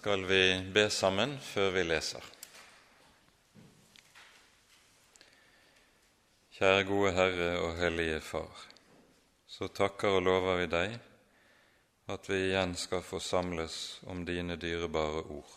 [0.00, 2.24] skal vi be sammen før vi leser.
[6.56, 8.62] Kjære gode Herre og Hellige Far.
[9.44, 10.94] Så takker og lover vi deg
[12.14, 13.74] at vi igjen skal få samles
[14.08, 15.52] om dine dyrebare ord.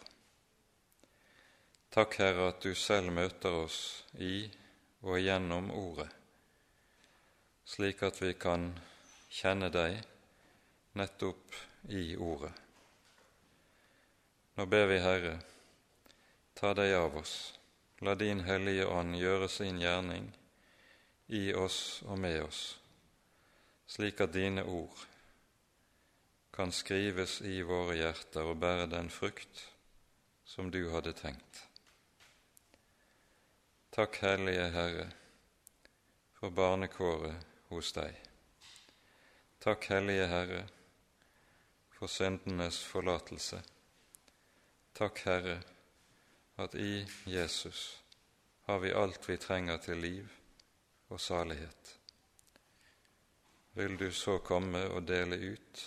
[1.96, 3.78] Takk, Herre, at du selv møter oss
[4.20, 4.42] i
[5.08, 6.10] og gjennom Ordet,
[7.64, 8.74] slik at vi kan
[9.32, 10.02] kjenne deg
[11.00, 11.64] nettopp
[11.96, 12.63] i Ordet.
[14.56, 15.40] Nå ber vi, Herre,
[16.54, 17.54] ta deg av oss,
[18.06, 20.28] la din Hellige Ånd gjøre sin gjerning
[21.34, 22.60] i oss og med oss,
[23.90, 25.08] slik at dine ord
[26.54, 29.66] kan skrives i våre hjerter og bære den frukt
[30.46, 31.66] som du hadde tenkt.
[33.90, 35.10] Takk, Hellige Herre,
[36.38, 37.42] for barnekåret
[37.74, 38.14] hos deg.
[39.66, 40.66] Takk, Hellige Herre,
[41.98, 43.64] for syndenes forlatelse.
[44.94, 45.58] Takk, Herre,
[46.56, 48.04] at i Jesus
[48.66, 50.28] har vi alt vi trenger til liv
[51.10, 51.96] og salighet.
[53.74, 55.82] Vil du så komme og dele ut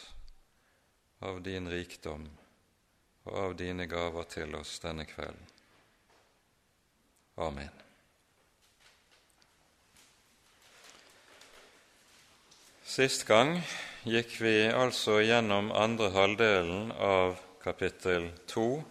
[1.22, 2.26] av din rikdom
[3.30, 5.46] og av dine gaver til oss denne kvelden.
[7.46, 7.70] Amen.
[12.82, 13.58] Sist gang
[14.02, 18.82] gikk vi altså gjennom andre halvdelen av kapittel to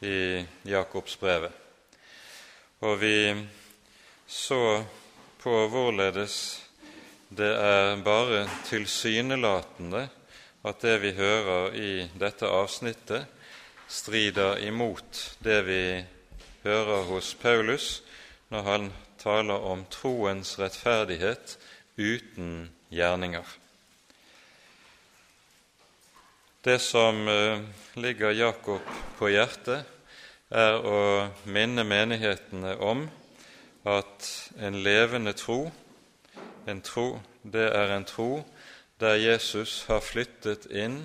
[0.00, 1.52] i Jakobsbrevet.
[2.80, 3.16] Og vi
[4.26, 4.84] så
[5.42, 6.36] på hvorledes
[7.30, 10.08] det er bare tilsynelatende
[10.66, 13.26] at det vi hører i dette avsnittet,
[13.88, 15.82] strider imot det vi
[16.64, 18.02] hører hos Paulus
[18.50, 18.90] når han
[19.20, 21.56] taler om troens rettferdighet
[21.96, 23.59] uten gjerninger.
[26.64, 27.60] Det som eh,
[27.94, 28.84] ligger Jakob
[29.16, 29.86] på hjertet,
[30.52, 30.98] er å
[31.48, 33.06] minne menighetene om
[33.88, 34.26] at
[34.60, 35.70] en levende tro,
[36.68, 38.42] en tro det er en tro
[39.00, 40.98] der Jesus har flyttet inn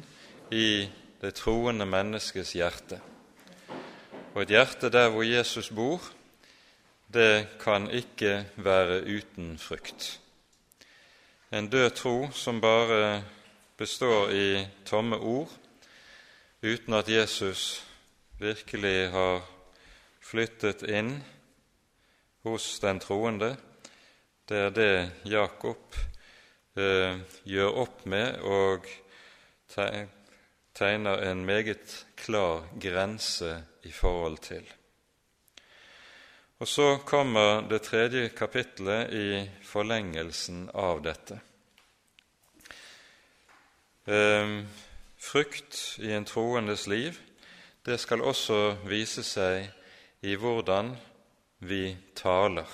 [0.52, 0.90] i
[1.22, 3.00] det troende menneskets hjerte.
[4.34, 6.04] Og et hjerte der hvor Jesus bor,
[7.08, 10.18] det kan ikke være uten frykt.
[11.48, 13.24] En død tro som bare
[13.78, 15.50] består i tomme ord,
[16.62, 17.84] uten at Jesus
[18.40, 19.42] virkelig har
[20.24, 21.18] flyttet inn
[22.46, 23.56] hos den troende,
[24.46, 24.92] det er det
[25.26, 25.96] Jakob
[26.78, 28.86] eh, gjør opp med og
[30.76, 34.66] tegner en meget klar grense i forhold til.
[36.58, 41.40] Og Så kommer det tredje kapittelet i forlengelsen av dette.
[44.08, 44.68] Ehm,
[45.18, 47.16] frukt i en troendes liv,
[47.86, 49.66] det skal også vise seg
[50.22, 50.92] i hvordan
[51.66, 52.70] vi taler.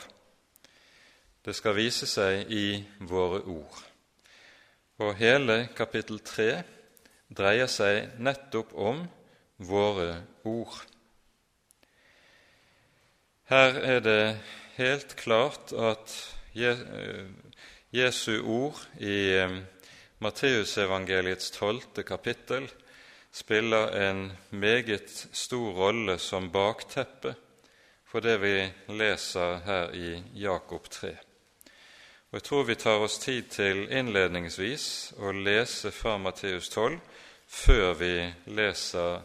[1.46, 3.80] Det skal vise seg i våre ord.
[5.00, 6.66] Og hele kapittel tre
[7.32, 9.06] dreier seg nettopp om
[9.56, 10.84] våre ord.
[13.48, 14.24] Her er det
[14.76, 16.12] helt klart at
[17.92, 19.62] Jesu ord i ehm,
[20.22, 22.68] Matteusevangeliets tolvte kapittel
[23.34, 27.34] spiller en meget stor rolle som bakteppe
[28.06, 28.56] for det vi
[28.94, 31.10] leser her i Jakob 3.
[32.30, 34.86] Og Jeg tror vi tar oss tid til innledningsvis
[35.18, 37.00] å lese fra Matteus 12
[37.48, 38.16] før vi
[38.46, 39.22] leser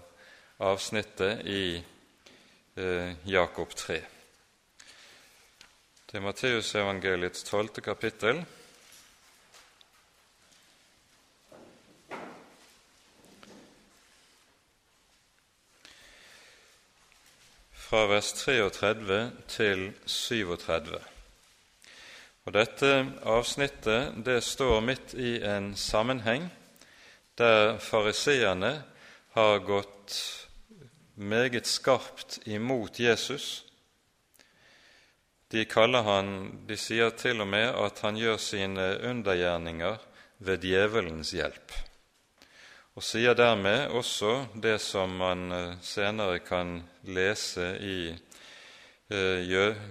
[0.59, 4.01] avsnittet i eh, Jakob 3.
[6.07, 8.47] Det er Matteusevangeliets tolvte kapittel,
[17.87, 19.17] fra vers 33
[19.47, 20.97] til 37.
[22.47, 22.91] Og Dette
[23.23, 26.49] avsnittet det står midt i en sammenheng
[27.39, 28.73] der fariseerne
[29.39, 30.19] har gått
[31.15, 33.65] meget skarpt imot Jesus.
[35.55, 36.37] De kaller han,
[36.67, 40.01] de sier til og med at han gjør sine undergjerninger
[40.39, 41.86] ved djevelens hjelp
[42.97, 47.99] og sier dermed også det som man eh, senere kan lese i
[49.13, 49.83] eh,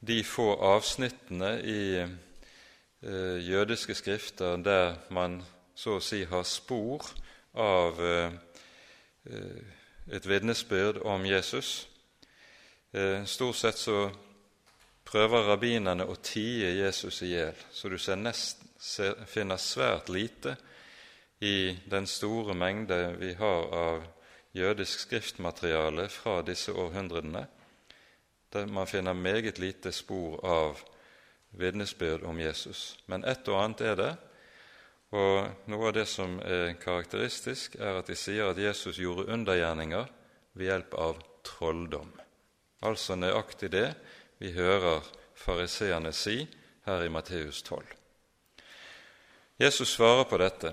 [0.00, 5.40] de få avsnittene i eh, jødiske skrifter der man
[5.74, 7.02] så å si har spor
[7.58, 7.98] av
[10.12, 11.88] et vitnesbyrd om Jesus.
[13.26, 14.10] Stort sett så
[15.08, 18.68] prøver rabbinerne å tie Jesus i hjel, så du ser nesten
[19.26, 20.54] finner svært lite
[21.40, 24.02] i den store mengde vi har av
[24.52, 27.46] jødisk skriftmateriale fra disse århundrene,
[28.52, 30.80] der man finner meget lite spor av
[31.50, 32.98] vitnesbyrd om Jesus.
[33.06, 34.10] Men ett og annet er det,
[35.10, 40.06] og noe av det som er karakteristisk, er at de sier at Jesus gjorde undergjerninger
[40.54, 42.12] ved hjelp av trolldom.
[42.86, 43.88] Altså nøyaktig det
[44.38, 45.02] vi hører
[45.34, 46.44] fariseerne si
[46.86, 47.82] her i Matteus 12.
[49.60, 50.72] Jesus svarer på dette,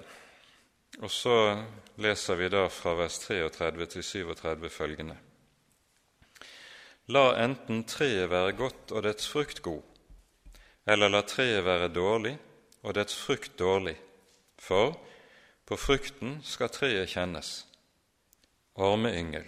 [0.97, 1.37] og så
[2.01, 5.17] leser vi da fra vers 33 til 37 følgende.
[7.13, 9.83] La enten treet være godt og dets frukt god,
[10.89, 12.33] eller la treet være dårlig
[12.83, 13.95] og dets frukt dårlig,
[14.59, 14.97] for
[15.67, 17.65] på frukten skal treet kjennes.
[18.77, 19.47] Ormeyngel,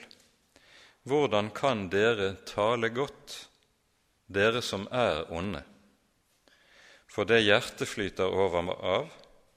[1.03, 3.49] hvordan kan dere tale godt,
[4.27, 5.63] dere som er onde?
[7.09, 9.09] For det hjertet flyter over av,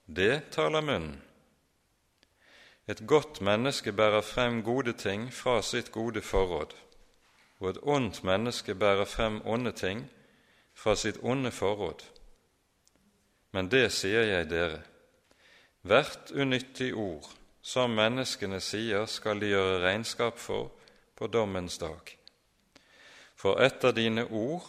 [0.06, 1.20] det taler munnen.
[2.88, 6.74] Et godt menneske bærer frem gode ting fra sitt gode forråd,
[7.60, 10.10] og et ondt menneske bærer frem onde ting
[10.74, 12.02] fra sitt onde forråd.
[13.52, 14.80] Men det sier jeg dere,
[15.82, 17.28] hvert unyttig ord
[17.62, 20.72] som menneskene sier, skal de gjøre regnskap for
[21.16, 22.16] på dommens dag.
[23.36, 24.66] For etter dine ord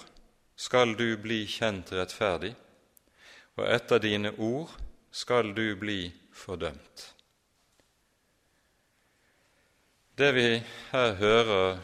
[0.55, 2.53] skal du bli kjent rettferdig,
[3.57, 4.69] og etter dine ord
[5.11, 7.12] skal du bli fordømt.
[10.17, 11.79] Det vi her hører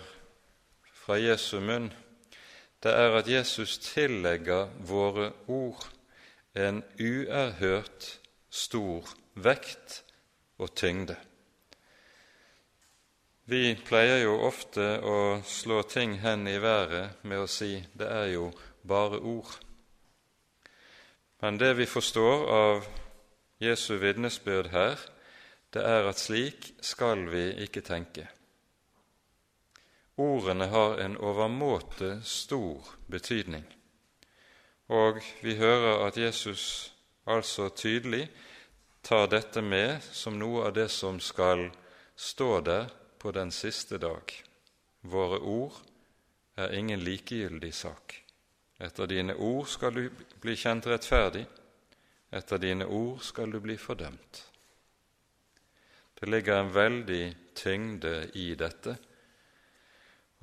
[0.94, 1.88] fra Jesu munn,
[2.84, 5.88] det er at Jesus tillegger våre ord
[6.54, 8.12] en uerhørt
[8.54, 10.04] stor vekt
[10.62, 11.18] og tyngde.
[13.50, 18.28] Vi pleier jo ofte å slå ting hen i været med å si 'det er
[18.38, 18.52] jo
[18.86, 19.58] bare ord'.
[21.42, 22.86] Men det vi forstår av
[23.60, 25.00] Jesu vitnesbyrd her,
[25.74, 28.28] det er at slik skal vi ikke tenke.
[30.20, 33.66] Ordene har en overmåte stor betydning,
[34.90, 36.94] og vi hører at Jesus
[37.30, 38.26] altså tydelig
[39.02, 41.70] tar dette med som noe av det som skal
[42.16, 42.90] stå der
[43.20, 44.34] på den siste dag.
[45.02, 45.78] Våre ord
[46.60, 48.18] er ingen likegyldig sak.
[48.80, 50.10] Etter dine ord skal du
[50.42, 51.46] bli kjent rettferdig,
[52.32, 54.44] etter dine ord skal du bli fordømt.
[56.20, 57.24] Det ligger en veldig
[57.56, 58.98] tyngde i dette,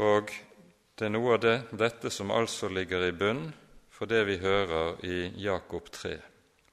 [0.00, 0.32] og
[0.96, 3.46] det er noe av det, dette som altså ligger i bunn
[3.92, 6.16] for det vi hører i Jakob 3.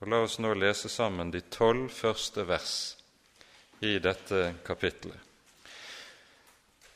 [0.04, 2.74] Og La oss nå lese sammen de tolv første vers
[3.84, 5.16] i dette kapitlet.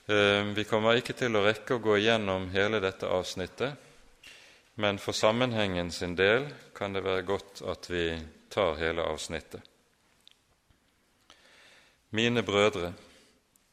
[0.07, 3.73] Eh, vi kommer ikke til å rekke å gå igjennom hele dette avsnittet,
[4.79, 8.09] men for sammenhengen sin del kan det være godt at vi
[8.51, 9.63] tar hele avsnittet.
[12.11, 12.93] Mine brødre,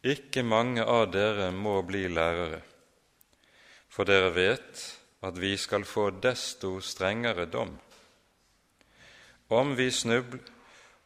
[0.05, 2.61] ikke mange av dere må bli lærere,
[3.89, 4.85] for dere vet
[5.25, 7.77] at vi skal få desto strengere dom
[9.55, 10.41] om vi snubler,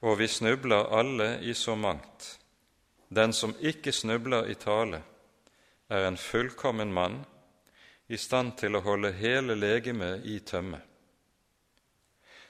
[0.01, 2.39] og vi snubler alle i så mangt.
[3.09, 5.03] Den som ikke snubler i tale,
[5.89, 7.25] er en fullkommen mann,
[8.09, 10.81] i stand til å holde hele legemet i tømme.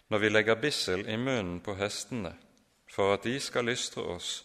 [0.09, 2.37] Når vi legger bissel i munnen på hestene
[2.89, 4.45] for at de skal lystre oss,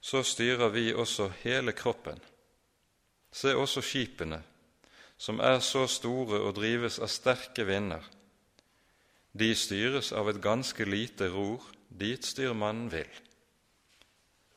[0.00, 2.20] så styrer vi også hele kroppen.
[3.32, 4.42] Se også skipene,
[5.16, 8.04] som er så store og drives av sterke vinder
[9.38, 13.10] de styres av et ganske lite ror dit styrmannen vil.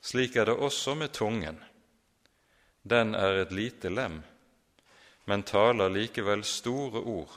[0.02, 1.60] Slik er det også med tungen.
[2.82, 4.22] Den er et lite lem,
[5.30, 7.36] men taler likevel store ord.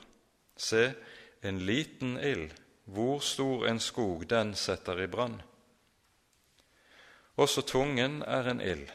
[0.57, 0.95] Se,
[1.43, 5.37] en liten ild, hvor stor en skog den setter i brann.
[7.37, 8.91] Også tungen er en ild.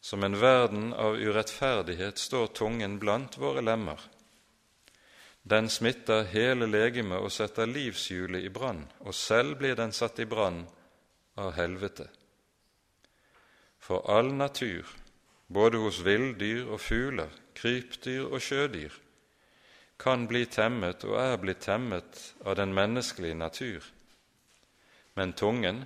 [0.00, 4.00] Som en verden av urettferdighet står tungen blant våre lemmer.
[5.42, 10.26] Den smitter hele legemet og setter livshjulet i brann, og selv blir den satt i
[10.26, 10.64] brann
[11.38, 12.08] av helvete.
[13.82, 14.86] For all natur,
[15.46, 18.94] både hos villdyr og fugler, krypdyr og sjødyr,
[19.98, 23.82] kan bli temmet og er blitt temmet av den menneskelige natur.
[25.14, 25.84] Men tungen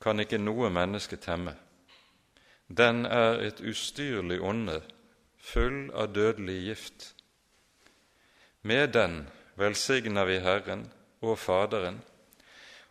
[0.00, 1.54] kan ikke noe menneske temme.
[2.68, 4.82] Den er et ustyrlig onde,
[5.38, 7.14] full av dødelig gift.
[8.62, 9.22] Med den
[9.56, 10.86] velsigner vi Herren
[11.20, 12.02] og Faderen,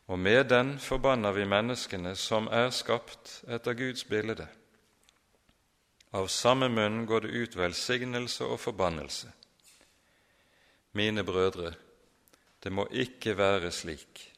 [0.07, 4.47] og med den forbanner vi menneskene som er skapt etter Guds bilde.
[6.15, 9.27] Av samme munn går det ut velsignelse og forbannelse.
[10.95, 11.73] Mine brødre,
[12.63, 14.36] det må ikke være slik.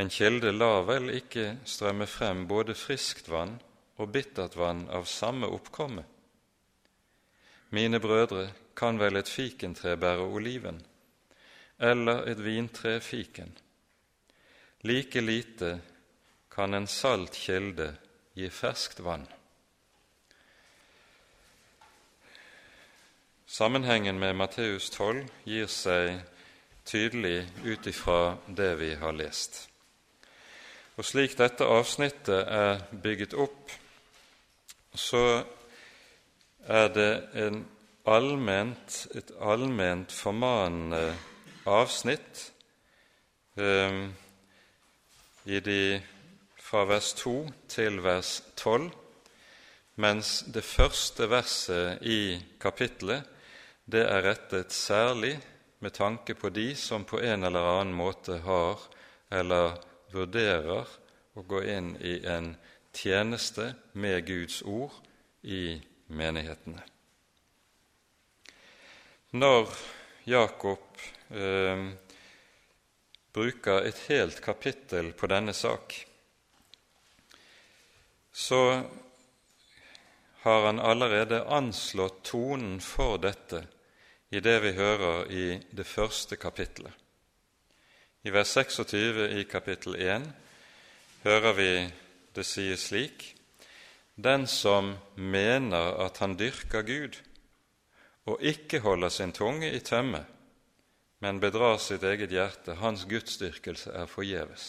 [0.00, 3.58] En kilde lar vel ikke strømme frem både friskt vann
[4.00, 6.06] og bittert vann av samme oppkomme?
[7.76, 10.78] Mine brødre, kan vel et fikentre bære oliven,
[11.78, 13.52] eller et vintre fiken?
[14.88, 15.74] Like lite
[16.50, 17.92] kan en salt kilde
[18.34, 19.26] gi ferskt vann.
[23.46, 26.22] Sammenhengen med Matteus 12 gir seg
[26.88, 29.69] tydelig ut ifra det vi har lest.
[31.00, 33.70] Og Slik dette avsnittet er bygget opp,
[34.92, 35.40] så
[36.68, 37.46] er det
[38.04, 41.14] allment, et allment formanende
[41.64, 42.44] avsnitt
[43.56, 43.96] eh,
[45.70, 45.80] de
[46.68, 47.36] fra vers 2
[47.72, 48.92] til vers 12,
[50.04, 53.24] mens det første verset i kapittelet
[53.88, 55.38] det er rettet særlig
[55.80, 58.90] med tanke på de som på en eller annen måte har
[59.32, 59.80] eller
[60.12, 60.88] vurderer
[61.34, 62.54] å gå inn i en
[62.92, 64.94] tjeneste med Guds ord
[65.42, 66.82] i menighetene.
[69.30, 69.68] Når
[70.26, 71.84] Jakob eh,
[73.32, 75.94] bruker et helt kapittel på denne sak,
[78.32, 78.62] så
[80.42, 83.62] har han allerede anslått tonen for dette
[84.30, 86.92] i det vi hører i det første kapittelet.
[88.20, 90.26] I vers 26 i kapittel 1
[91.22, 91.68] hører vi
[92.36, 93.22] det sies slik
[94.12, 97.16] Den som mener at han dyrker Gud,
[98.28, 100.20] og ikke holder sin tunge i tømme,
[101.24, 104.68] men bedrar sitt eget hjerte, hans gudsdyrkelse er forgjeves.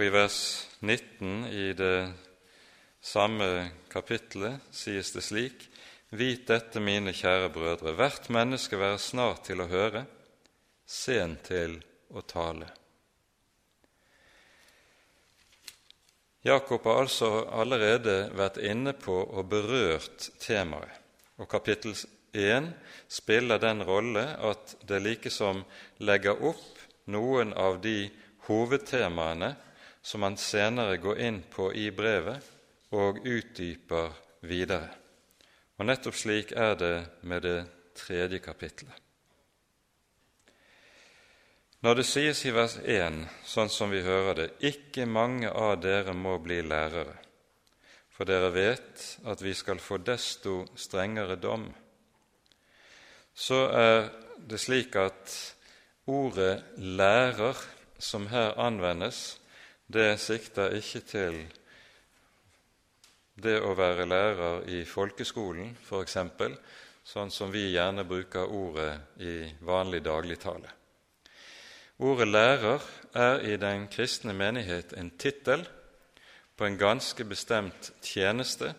[0.00, 0.40] Og i vers
[0.80, 2.08] 19 i det
[3.04, 5.68] samme kapittelet sies det slik:"
[6.16, 10.06] Vit dette, mine kjære brødre, hvert menneske være snart til å høre,
[10.86, 11.78] sen til
[12.14, 12.68] å tale.
[16.46, 20.92] Jakob har altså allerede vært inne på og berørt temaet,
[21.42, 21.96] og kapittel
[22.36, 22.68] 1
[23.10, 25.64] spiller den rolle at det likesom
[26.06, 28.06] legger opp noen av de
[28.46, 29.54] hovedtemaene
[30.06, 32.46] som han senere går inn på i brevet
[32.94, 34.14] og utdyper
[34.46, 34.92] videre.
[35.76, 36.94] Og nettopp slik er det
[37.26, 37.58] med det
[37.98, 39.05] tredje kapittelet.
[41.86, 46.10] Når det sies i vers 1, sånn som vi hører det, ikke mange av dere
[46.18, 47.12] må bli lærere,
[48.10, 51.68] for dere vet at vi skal få desto strengere dom,
[53.30, 54.08] så er
[54.50, 55.36] det slik at
[56.10, 57.62] ordet 'lærer',
[57.98, 59.38] som her anvendes,
[59.86, 61.38] det sikter ikke til
[63.38, 66.18] det å være lærer i folkeskolen, f.eks.,
[67.04, 70.75] sånn som vi gjerne bruker ordet i vanlig dagligtale.
[71.98, 72.82] Ordet lærer
[73.16, 75.62] er i den kristne menighet en tittel
[76.56, 78.74] på en ganske bestemt tjeneste,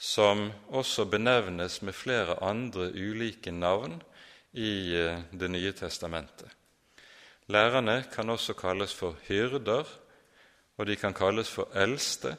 [0.00, 3.98] som også benevnes med flere andre ulike navn
[4.52, 6.48] i eh, Det nye testamentet.
[7.48, 9.84] Lærerne kan også kalles for hyrder,
[10.78, 12.36] og de kan kalles for eldste,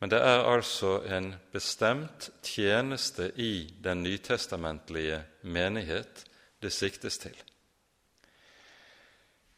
[0.00, 6.24] men det er altså en bestemt tjeneste i den nytestamentlige menighet
[6.62, 7.36] det siktes til.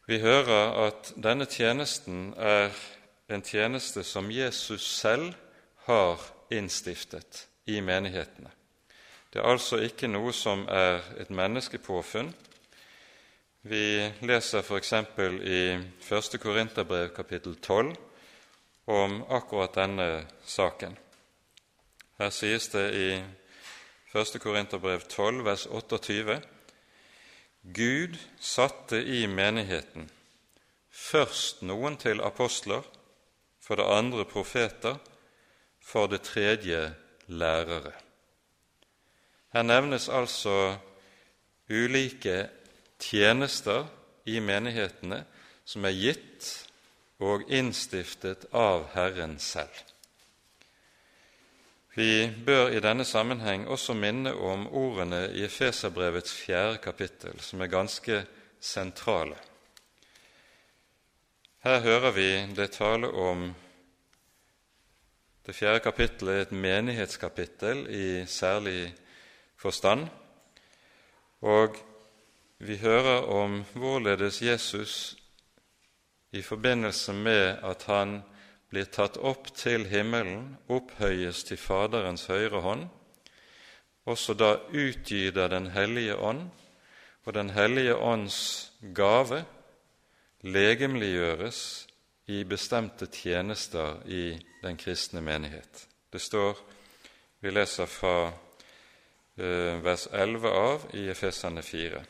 [0.06, 2.70] Vi hører at denne tjenesten er
[3.26, 5.32] en tjeneste som Jesus selv
[5.88, 6.22] har
[6.54, 8.52] innstiftet i menighetene.
[9.32, 12.30] Det er altså ikke noe som er et menneskepåfunn.
[13.66, 13.82] Vi
[14.22, 14.92] leser f.eks.
[15.42, 16.38] i 1.
[16.38, 17.96] Korinterbrev kapittel 12
[18.86, 20.10] om akkurat denne
[20.46, 20.94] saken.
[22.22, 23.08] Her sies det i
[24.14, 24.38] 1.
[24.38, 26.38] Korinterbrev 12, vers 28.:
[27.74, 30.06] Gud satte i menigheten
[30.96, 32.84] først noen til apostler,
[33.58, 35.00] for det andre profeter,
[35.82, 36.94] for det tredje
[37.26, 37.90] lærere.
[39.50, 40.76] Her nevnes altså
[41.70, 42.46] ulike
[43.02, 43.88] tjenester
[44.26, 45.24] i menighetene
[45.66, 46.52] som er gitt
[47.18, 49.95] og innstiftet av Herren selv.
[51.96, 57.72] Vi bør i denne sammenheng også minne om ordene i Efeserbrevets fjerde kapittel, som er
[57.72, 58.18] ganske
[58.60, 59.38] sentrale.
[61.64, 63.46] Her hører vi det tale om
[65.46, 68.92] det fjerde kapittelet, et menighetskapittel i særlig
[69.56, 70.08] forstand,
[71.40, 71.80] og
[72.58, 75.16] vi hører om hvorledes Jesus
[76.32, 78.18] i forbindelse med at han
[78.76, 82.82] blir tatt opp til himmelen, opphøyes til Faderens høyre hånd,
[84.04, 86.50] også da utgyter Den hellige ånd,
[87.24, 89.44] og Den hellige ånds gave
[90.42, 91.86] legemliggjøres
[92.28, 95.86] i bestemte tjenester i den kristne menighet.
[96.12, 96.60] Det står
[97.40, 98.28] Vi leser fra
[99.38, 102.04] eh, vers 11 av i Efesane 4.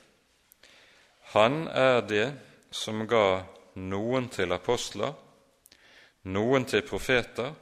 [1.36, 2.26] Han er det
[2.70, 3.44] som ga
[3.76, 5.14] noen til apostler,
[6.26, 7.52] noen til profeter,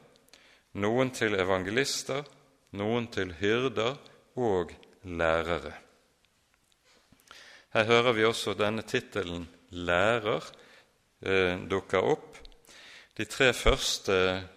[0.80, 2.24] noen til evangelister,
[2.78, 3.98] noen til hyrder
[4.40, 4.72] og
[5.04, 5.74] lærere.
[7.74, 10.52] Her hører vi også denne tittelen 'lærer'
[11.22, 12.38] eh, dukker opp.
[13.16, 14.48] De tre første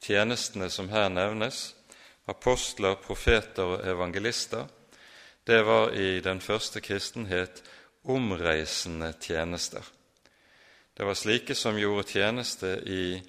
[0.00, 1.74] tjenestene som her nevnes,
[2.26, 4.66] apostler, profeter og evangelister,
[5.46, 7.62] det var i den første kristenhet
[8.04, 9.82] omreisende tjenester.
[10.96, 13.22] Det var slike som gjorde tjeneste i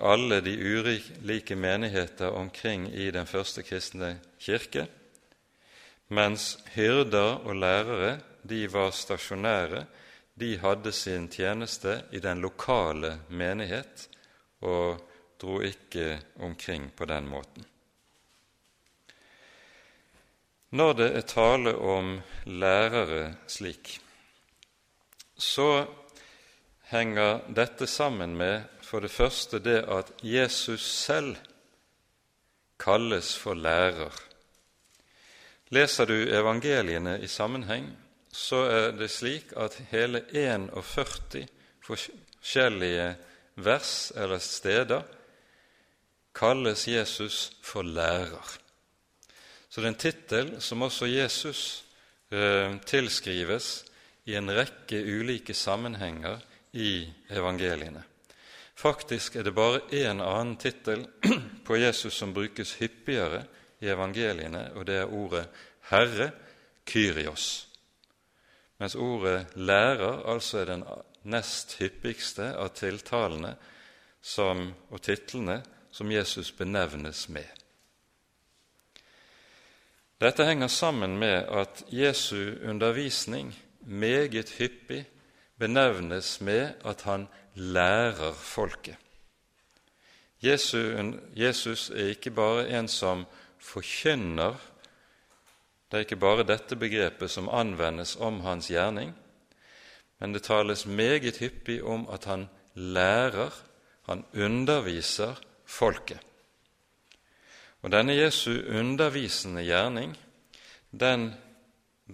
[0.00, 4.86] alle de ulike menigheter omkring i den første kristne kirke,
[6.08, 9.84] mens hyrder og lærere de var stasjonære,
[10.40, 14.08] de hadde sin tjeneste i den lokale menighet
[14.60, 15.00] og
[15.40, 17.66] dro ikke omkring på den måten.
[20.72, 22.14] Når det er tale om
[22.46, 23.98] lærere slik,
[25.36, 25.84] så
[26.88, 28.62] henger dette sammen med
[28.92, 31.36] for det første det at Jesus selv
[32.76, 34.12] kalles for lærer.
[35.72, 37.86] Leser du evangeliene i sammenheng,
[38.28, 41.46] så er det slik at hele 41
[41.86, 43.08] forskjellige
[43.64, 45.08] vers eller steder
[46.36, 48.58] kalles Jesus for lærer.
[49.70, 51.84] Så det er en tittel som også Jesus
[52.28, 53.84] eh, tilskrives
[54.28, 58.11] i en rekke ulike sammenhenger i evangeliene.
[58.74, 61.06] Faktisk er det bare én annen tittel
[61.66, 63.44] på Jesus som brukes hyppigere
[63.80, 65.46] i evangeliene, og det er ordet
[65.90, 66.30] Herre,
[66.86, 67.68] Kyrios.
[68.78, 70.84] Mens ordet lærer altså er den
[71.30, 73.54] nest hyppigste av tiltalene
[74.22, 75.60] som, og titlene
[75.92, 77.46] som Jesus benevnes med.
[80.22, 85.04] Dette henger sammen med at Jesu undervisning meget hyppig
[85.58, 88.96] benevnes med at han lærer folket.
[90.42, 93.26] Jesus er ikke bare en som
[93.62, 94.56] forkynner,
[95.90, 99.12] det er ikke bare dette begrepet som anvendes om hans gjerning,
[100.18, 103.50] men det tales meget hyppig om at han lærer,
[104.08, 106.18] han underviser folket.
[107.82, 110.16] Og denne Jesu undervisende gjerning,
[110.90, 111.32] den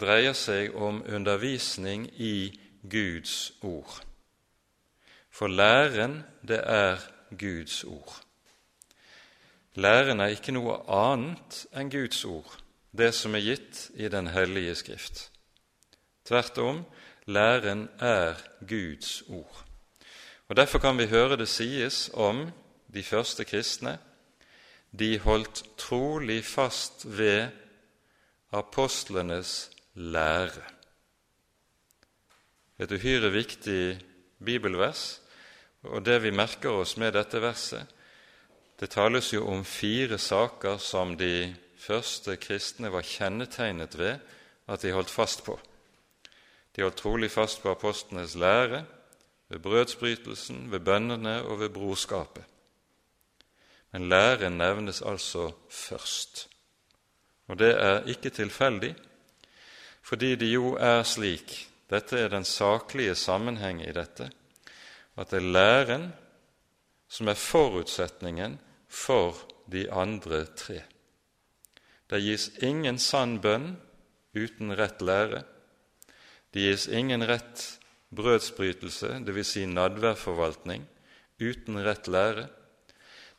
[0.01, 4.08] dreier seg om undervisning i Guds ord.
[5.39, 6.99] For læren, det er
[7.39, 8.23] Guds ord.
[9.75, 12.57] Læren er ikke noe annet enn Guds ord,
[12.91, 15.29] det som er gitt i Den hellige Skrift.
[16.27, 16.81] Tvert om,
[17.31, 18.35] læren er
[18.67, 19.63] Guds ord.
[20.49, 22.49] Og Derfor kan vi høre det sies om
[22.91, 23.95] de første kristne
[24.91, 27.47] de holdt trolig fast ved
[28.51, 30.67] apostlenes lære.
[32.79, 34.01] Et uhyre viktig
[34.45, 35.21] bibelvers,
[35.83, 37.87] og det vi merker oss med dette verset,
[38.79, 44.19] det tales jo om fire saker som de første kristne var kjennetegnet ved
[44.69, 45.57] at de holdt fast på.
[46.77, 48.85] De holdt trolig fast på apostlenes lære,
[49.49, 52.45] ved brødsbrytelsen, ved bønnene og ved brorskapet.
[53.93, 56.49] Men læren nevnes altså først.
[57.49, 58.95] Og det er ikke tilfeldig,
[60.03, 64.29] fordi det jo er slik dette er den saklige sammenheng i dette,
[65.19, 66.09] at det er læren
[67.09, 69.37] som er forutsetningen for
[69.71, 70.83] de andre tre.
[72.09, 73.75] Det gis ingen sann bønn
[74.37, 75.43] uten rett lære.
[76.53, 77.65] Det gis ingen rett
[78.15, 79.51] brødsbrytelse, dvs.
[79.53, 80.87] Si nadværforvaltning,
[81.41, 82.47] uten rett lære.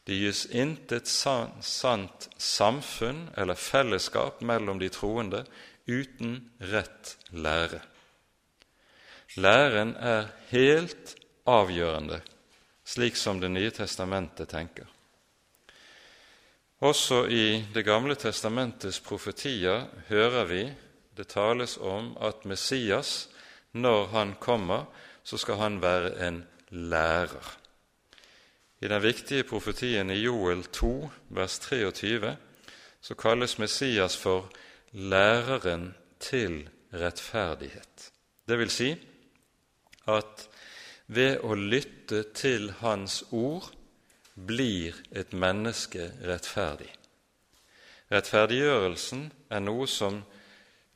[0.05, 5.43] Det gis intet sant samfunn eller fellesskap mellom de troende
[5.89, 7.81] uten rett lære.
[9.37, 11.15] Læren er helt
[11.49, 12.21] avgjørende,
[12.85, 14.87] slik som Det nye testamentet tenker.
[16.79, 20.63] Også i Det gamle testamentets profetier hører vi
[21.17, 23.27] det tales om at Messias,
[23.73, 24.85] når han kommer,
[25.23, 27.57] så skal han være en lærer.
[28.81, 32.35] I den viktige profetien i Joel 2, vers 23,
[33.01, 34.47] så kalles Messias for
[34.91, 38.11] læreren til rettferdighet.
[38.47, 38.95] Det vil si
[40.07, 40.48] at
[41.09, 43.71] ved å lytte til Hans ord
[44.35, 46.91] blir et menneske rettferdig.
[48.13, 50.21] Rettferdiggjørelsen er noe som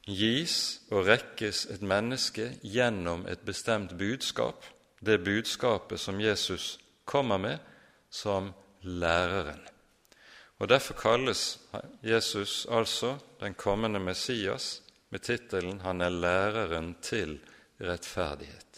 [0.06, 0.58] gis
[0.92, 4.66] og rekkes et menneske gjennom et bestemt budskap,
[5.02, 7.60] det budskapet som Jesus kommer med,
[8.10, 9.62] som læreren.
[10.62, 11.60] Og Derfor kalles
[12.04, 17.40] Jesus altså den kommende Messias med tittelen 'Han er læreren til
[17.82, 18.73] rettferdighet'.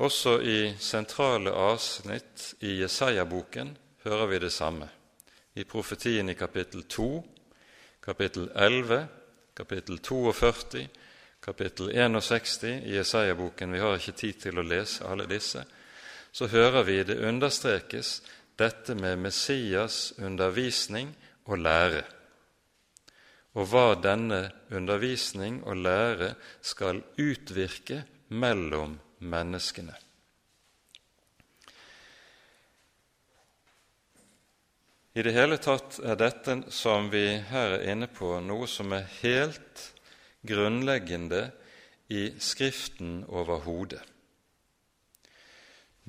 [0.00, 3.74] Også i sentrale avsnitt i Jesaja-boken
[4.06, 4.86] hører vi det samme.
[5.60, 7.08] I profetien i kapittel 2,
[8.00, 9.02] kapittel 11,
[9.56, 10.86] kapittel 42,
[11.44, 15.66] kapittel 61 i Jesaja-boken Vi har ikke tid til å lese alle disse.
[16.32, 18.22] Så hører vi det understrekes
[18.56, 21.12] dette med Messias undervisning
[21.44, 22.02] og lære,
[23.52, 26.32] og hva denne undervisning og lære
[26.62, 29.96] skal utvirke mellom menneskene.
[35.14, 39.08] I det hele tatt er dette som vi her er inne på, noe som er
[39.20, 39.88] helt
[40.46, 41.48] grunnleggende
[42.10, 44.02] i Skriften overhodet.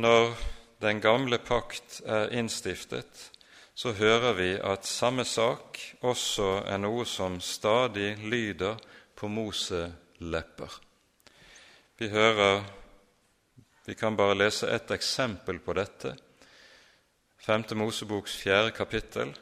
[0.01, 0.35] Når
[0.81, 3.31] den gamle pakt er innstiftet,
[3.73, 8.77] så hører vi at samme sak også er noe som stadig lyder
[9.17, 9.87] på Mose
[10.21, 10.73] lepper.
[11.97, 12.63] Vi hører
[13.85, 16.15] Vi kan bare lese ett eksempel på dette.
[17.37, 19.33] Femte Moseboks fjerde kapittel.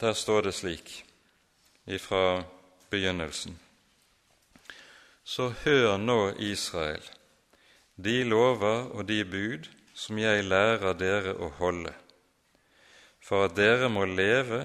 [0.00, 1.04] Der står det slik
[1.84, 2.44] ifra
[2.90, 3.58] begynnelsen.
[5.24, 7.02] Så hør nå, Israel,
[7.96, 11.92] de lover og de bud som jeg lærer dere å holde,
[13.20, 14.64] for at dere må leve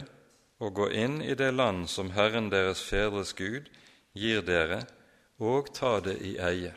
[0.64, 3.68] og gå inn i det land som Herren deres fedres Gud
[4.16, 4.86] gir dere,
[5.44, 6.72] og ta det i eie.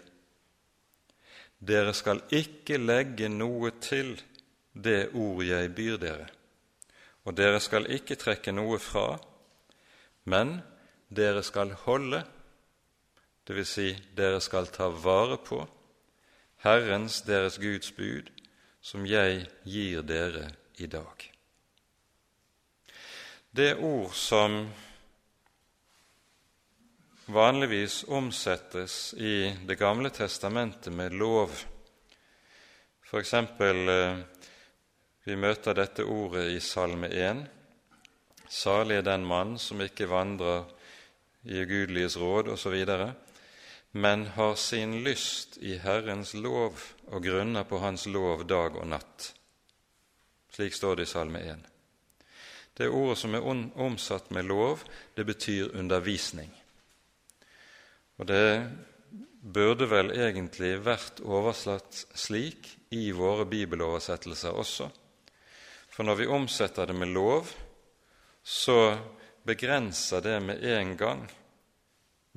[1.59, 4.15] Dere skal ikke legge noe til
[4.73, 6.29] det ord jeg byr dere,
[7.27, 9.19] og dere skal ikke trekke noe fra,
[10.31, 10.61] men
[11.11, 12.23] dere skal holde,
[13.49, 13.73] dvs.
[13.73, 15.65] Si dere skal ta vare på,
[16.63, 18.31] Herrens, deres Guds bud,
[18.81, 21.27] som jeg gir dere i dag.
[23.51, 24.69] Det ord som
[27.29, 31.51] vanligvis omsettes i Det gamle testamentet med lov,
[33.05, 33.15] f.eks.
[33.21, 33.77] eksempel,
[35.25, 37.43] vi møter dette ordet i Salme 1.
[38.49, 40.65] Salig er den mann som ikke vandrer
[41.45, 42.77] i ugudeliges råd, osv
[43.91, 49.33] men har sin lyst i Herrens lov og grunner på Hans lov dag og natt.
[50.53, 51.61] Slik står det i Salme 1.
[52.77, 53.45] Det ordet som er
[53.77, 56.53] omsatt med lov, det betyr undervisning.
[58.19, 58.67] Og det
[59.41, 64.89] burde vel egentlig vært oversatt slik i våre bibeloversettelser også.
[65.91, 67.51] For når vi omsetter det med lov,
[68.43, 68.99] så
[69.47, 71.25] begrenser det med en gang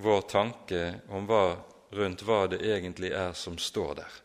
[0.01, 1.57] vår tanke om hva,
[1.93, 4.19] rundt hva det egentlig er som står der.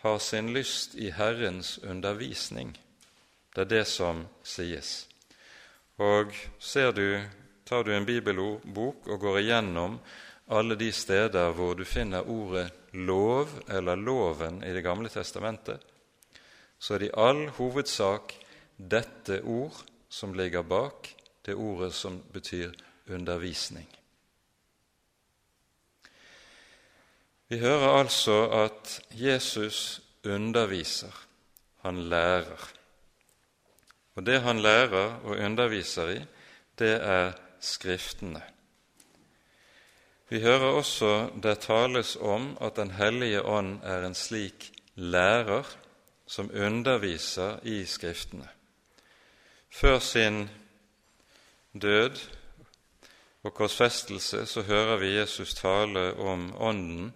[0.00, 2.72] Har sin lyst i Herrens undervisning.
[3.54, 5.08] Det er det som sies.
[6.00, 7.20] Og ser du,
[7.70, 10.00] tar du en bibelbok og går igjennom
[10.50, 12.66] alle de steder hvor du finner ordet
[12.98, 15.78] lov eller loven i Det gamle testamentet,
[16.78, 18.34] så er det i all hovedsak
[18.76, 21.12] dette ord som ligger bak
[21.46, 22.72] det ordet som betyr
[23.06, 23.86] undervisning.
[27.50, 31.14] Vi hører altså at Jesus underviser,
[31.82, 32.66] han lærer.
[34.14, 36.18] Og det han lærer og underviser i,
[36.78, 38.42] det er Skriftene.
[40.28, 45.66] Vi hører også det tales om at Den hellige ånd er en slik lærer
[46.26, 48.48] som underviser i Skriftene.
[49.70, 50.48] Før sin
[51.72, 52.18] død
[53.42, 57.14] og korsfestelse så hører vi Jesus tale om Ånden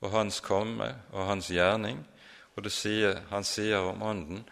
[0.00, 2.06] og Hans komme og Hans gjerning,
[2.56, 4.44] og sier, han sier om Ånden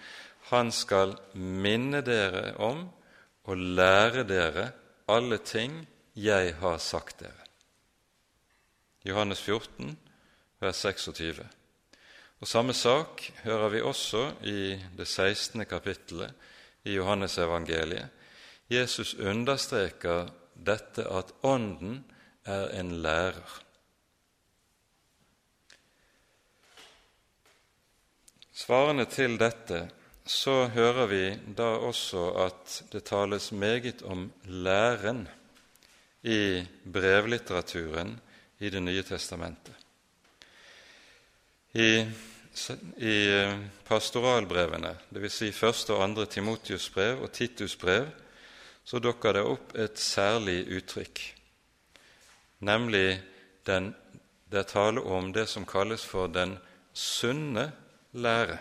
[0.50, 2.84] han skal minne dere om
[3.48, 4.68] og lære dere
[5.08, 5.82] alle ting
[6.14, 7.44] jeg har sagt dere.
[9.04, 9.98] Johannes 14,
[10.60, 11.44] vers 26.
[12.40, 15.64] Og Samme sak hører vi også i det 16.
[15.66, 16.32] kapittelet
[16.84, 18.08] i Johannes evangeliet.
[18.70, 22.04] Jesus understreker dette at Ånden
[22.44, 23.60] er en lærer.
[28.54, 29.88] Svarene til dette
[30.24, 31.24] så hører vi
[31.56, 35.26] da også at det tales meget om læren
[36.24, 38.20] i brevlitteraturen
[38.58, 39.74] i Det nye testamentet.
[41.74, 42.06] I,
[42.96, 45.32] i eh, pastoralbrevene, dvs.
[45.32, 48.06] Si første og andre Timotius brev og Titus brev,
[48.84, 51.20] så dukker det opp et særlig uttrykk,
[52.60, 53.20] nemlig
[53.66, 53.90] den,
[54.48, 56.56] det er tale om det som kalles for den
[56.94, 57.72] sunne
[58.12, 58.58] lære.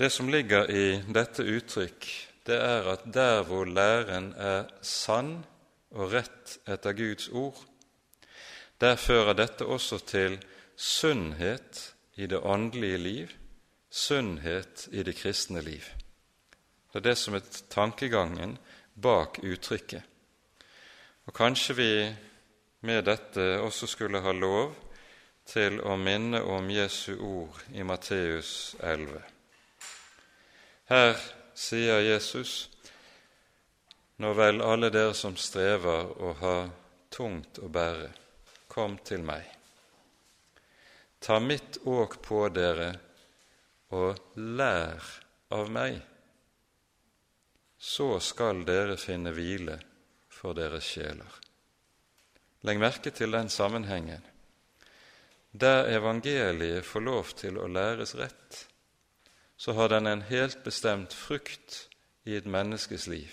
[0.00, 2.06] Det som ligger i dette uttrykk,
[2.48, 5.42] det er at der hvor læren er sann
[5.92, 7.58] og rett etter Guds ord,
[8.80, 10.38] der fører dette også til
[10.72, 11.82] sunnhet
[12.16, 13.34] i det åndelige liv,
[13.90, 15.84] sunnhet i det kristne liv.
[16.88, 18.54] Det er det som er tankegangen
[18.96, 20.00] bak uttrykket.
[21.28, 21.90] Og kanskje vi
[22.88, 24.72] med dette også skulle ha lov
[25.44, 29.39] til å minne om Jesu ord i Matteus 11.
[30.90, 31.14] Her
[31.54, 32.70] sier Jesus,
[34.18, 36.70] nå vel alle dere som strever og har
[37.14, 38.08] tungt å bære,
[38.66, 39.44] kom til meg.
[41.22, 42.88] Ta mitt åk på dere
[43.94, 45.06] og lær
[45.54, 46.00] av meg.
[47.78, 49.76] Så skal dere finne hvile
[50.26, 51.38] for deres sjeler.
[52.66, 54.26] Legg merke til den sammenhengen.
[55.54, 58.64] Der evangeliet får lov til å læres rett,
[59.60, 61.88] så har den en helt bestemt frukt
[62.24, 63.28] i et menneskes liv.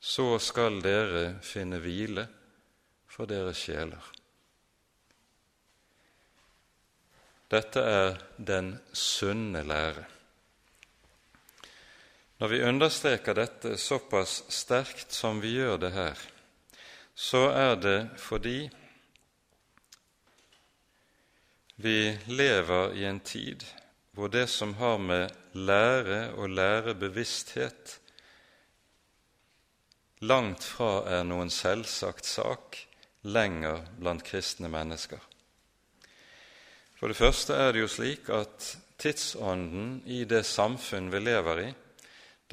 [0.00, 2.26] Så skal dere finne hvile
[3.08, 4.10] for deres sjeler.
[7.48, 10.04] Dette er den sunne lære.
[12.44, 16.28] Når vi understreker dette såpass sterkt som vi gjør det her,
[17.16, 18.58] så er det fordi
[21.80, 23.64] vi lever i en tid
[24.20, 27.94] hvor det som har med lære og lærebevissthet
[30.28, 32.76] langt fra er noen selvsagt sak
[33.24, 35.22] lenger blant kristne mennesker.
[36.98, 38.66] For det første er det jo slik at
[39.00, 41.70] tidsånden i det samfunn vi lever i,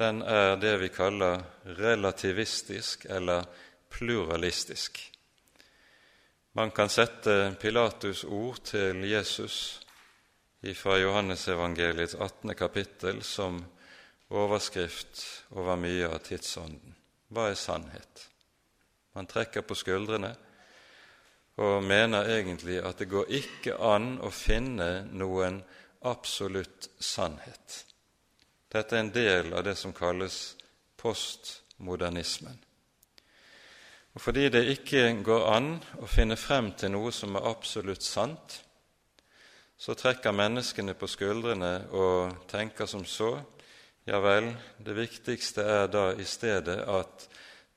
[0.00, 1.42] den er det vi kaller
[1.76, 3.44] relativistisk eller
[3.92, 5.02] pluralistisk.
[6.56, 9.82] Man kan sette Pilatus' ord til Jesus
[10.62, 12.54] fra Johannesevangeliets 18.
[12.54, 13.64] kapittel som
[14.28, 16.96] overskrift over mye av tidsånden.
[17.30, 18.24] Hva er sannhet?
[19.14, 20.32] Man trekker på skuldrene
[21.62, 25.62] og mener egentlig at det går ikke an å finne noen
[26.06, 27.84] absolutt sannhet.
[28.68, 30.56] Dette er en del av det som kalles
[30.98, 32.58] postmodernismen.
[34.14, 38.64] Og Fordi det ikke går an å finne frem til noe som er absolutt sant,
[39.78, 43.36] så trekker menneskene på skuldrene og tenker som så
[44.08, 47.26] ja vel, det viktigste er da i stedet at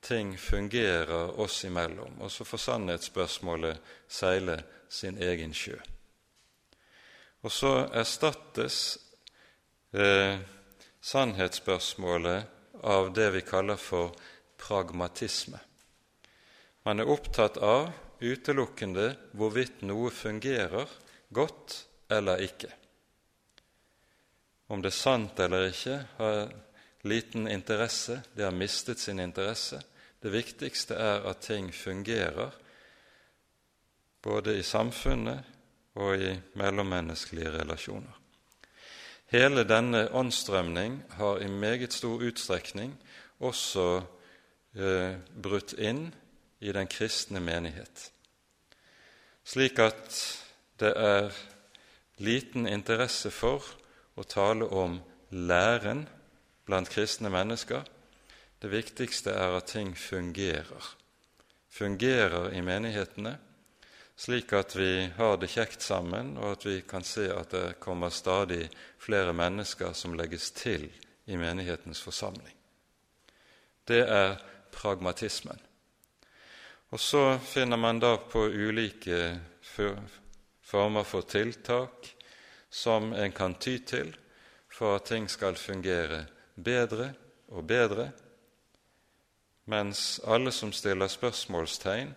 [0.01, 4.55] ting fungerer oss imellom, og så får sannhetsspørsmålet seile
[4.89, 5.75] sin egen sjø.
[7.43, 8.77] Og så erstattes
[9.91, 10.39] eh,
[11.03, 14.15] sannhetsspørsmålet av det vi kaller for
[14.61, 15.59] pragmatisme.
[16.87, 17.91] Man er opptatt av
[18.23, 20.87] utelukkende hvorvidt noe fungerer
[21.33, 22.69] godt eller ikke.
[24.71, 26.51] Om det er sant eller ikke, har
[27.03, 29.81] liten interesse, det har mistet sin interesse.
[30.21, 32.51] Det viktigste er at ting fungerer,
[34.21, 35.43] både i samfunnet
[35.95, 38.17] og i mellommenneskelige relasjoner.
[39.31, 42.93] Hele denne åndsstrømning har i meget stor utstrekning
[43.39, 43.85] også
[44.75, 46.09] eh, brutt inn
[46.59, 48.11] i den kristne menighet,
[49.43, 50.19] slik at
[50.79, 51.31] det er
[52.21, 53.65] liten interesse for
[54.15, 54.99] å tale om
[55.31, 56.05] læren
[56.67, 57.83] blant kristne mennesker.
[58.61, 60.91] Det viktigste er at ting fungerer.
[61.71, 63.37] Fungerer i menighetene,
[64.15, 68.13] slik at vi har det kjekt sammen, og at vi kan se at det kommer
[68.13, 68.67] stadig
[69.01, 70.89] flere mennesker som legges til
[71.25, 72.53] i menighetens forsamling.
[73.87, 74.35] Det er
[74.71, 75.57] pragmatismen.
[76.91, 79.39] Og så finner man da på ulike
[80.71, 82.07] former for tiltak
[82.71, 84.13] som en kan ty til
[84.71, 87.11] for at ting skal fungere bedre
[87.51, 88.11] og bedre,
[89.67, 92.13] mens alle som stiller spørsmålstegn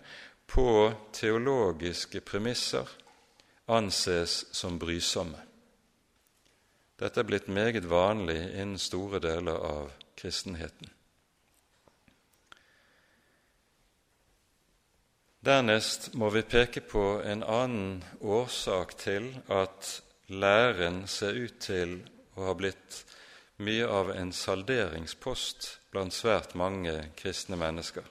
[0.46, 2.86] på teologiske premisser,
[3.68, 5.40] anses som brysomme.
[7.00, 10.93] Dette er blitt meget vanlig innen store deler av kristenheten.
[15.44, 19.90] Dernest må vi peke på en annen årsak til at
[20.32, 21.98] læren ser ut til
[22.32, 23.02] å ha blitt
[23.60, 28.06] mye av en salderingspost blant svært mange kristne mennesker.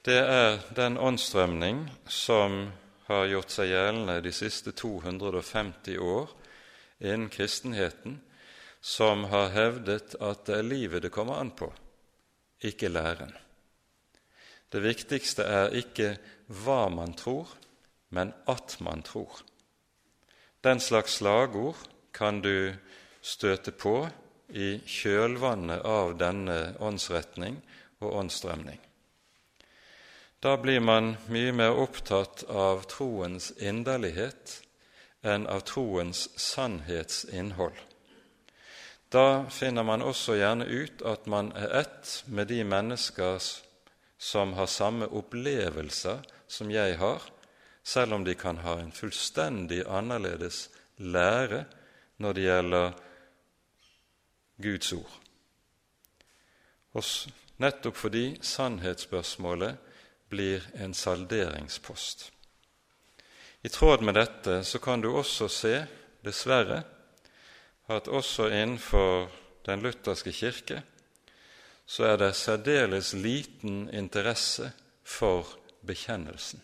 [0.00, 2.72] Det er den åndsstrømning som
[3.10, 6.32] har gjort seg gjeldende de siste 250 år
[7.04, 8.22] innen kristenheten,
[8.80, 11.68] som har hevdet at det er livet det kommer an på,
[12.64, 13.36] ikke læren.
[14.72, 16.14] Det viktigste er ikke
[16.48, 17.50] hva man tror,
[18.08, 19.42] men at man tror.
[20.64, 21.76] Den slags slagord
[22.14, 22.72] kan du
[23.20, 24.08] støte på
[24.48, 27.60] i kjølvannet av denne åndsretning
[28.00, 28.80] og åndsstrømning.
[30.42, 34.58] Da blir man mye mer opptatt av troens inderlighet
[35.22, 37.76] enn av troens sannhetsinnhold.
[39.12, 43.38] Da finner man også gjerne ut at man er ett med de mennesker
[44.22, 47.22] som har samme opplevelser som jeg har,
[47.82, 50.68] selv om de kan ha en fullstendig annerledes
[51.02, 51.64] lære
[52.22, 52.92] når det gjelder
[54.62, 55.16] Guds ord.
[56.94, 57.08] Og
[57.64, 59.90] nettopp fordi sannhetsspørsmålet
[60.30, 62.28] blir en salderingspost.
[63.66, 65.74] I tråd med dette så kan du også se,
[66.22, 66.84] dessverre,
[67.90, 69.26] at også innenfor
[69.66, 70.82] den lutherske kirke
[71.86, 74.70] så er det særdeles liten interesse
[75.04, 75.48] for
[75.82, 76.60] bekjennelsen.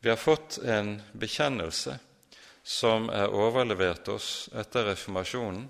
[0.00, 1.98] Vi har fått en bekjennelse
[2.66, 5.68] som er overlevert oss etter reformasjonen,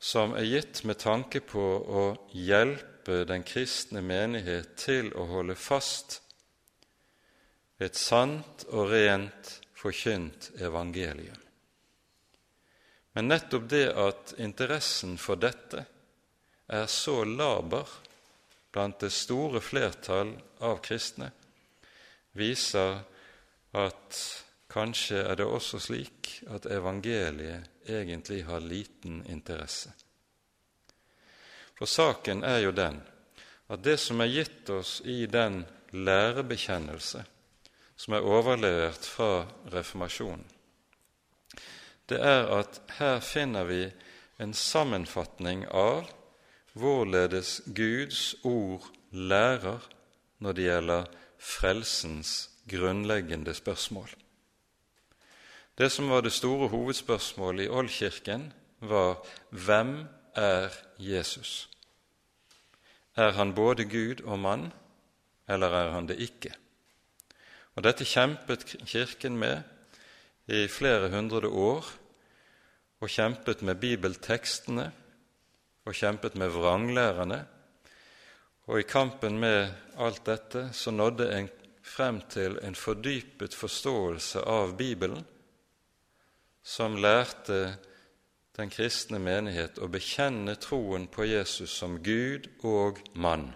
[0.00, 1.62] som er gitt med tanke på
[2.00, 6.22] å hjelpe den kristne menighet til å holde fast
[7.80, 11.36] et sant og rent forkynt evangelium.
[13.16, 15.84] Men nettopp det at interessen for dette
[16.70, 17.88] er så laber
[18.70, 21.30] blant det store flertall av kristne,
[22.38, 23.00] viser
[23.74, 24.20] at
[24.70, 29.90] kanskje er det også slik at evangeliet egentlig har liten interesse.
[31.74, 33.00] For saken er jo den
[33.70, 37.24] at det som er gitt oss i den lærebekjennelse
[38.00, 40.46] som er overlevert fra reformasjonen,
[42.10, 43.84] det er at her finner vi
[44.42, 46.08] en sammenfatning av
[46.72, 49.80] hvorledes Guds ord lærer
[50.38, 51.04] når det gjelder
[51.38, 54.08] frelsens grunnleggende spørsmål.
[55.78, 60.04] Det som var det store hovedspørsmålet i Oldkirken, var hvem
[60.36, 61.68] er Jesus?
[63.16, 64.72] Er han både Gud og mann,
[65.48, 66.54] eller er han det ikke?
[67.74, 69.62] Og Dette kjempet Kirken med
[70.48, 71.86] i flere hundre år,
[73.00, 74.92] og kjempet med bibeltekstene
[75.90, 77.40] og kjempet med vranglærerne.
[78.70, 81.48] Og i kampen med alt dette så nådde en
[81.82, 85.24] frem til en fordypet forståelse av Bibelen,
[86.62, 87.78] som lærte
[88.54, 93.48] den kristne menighet å bekjenne troen på Jesus som Gud og mann,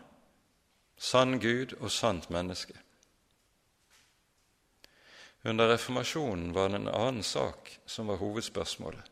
[0.98, 2.74] sann Gud og sant menneske.
[5.44, 9.04] Under reformasjonen var det en annen sak som var hovedspørsmålet.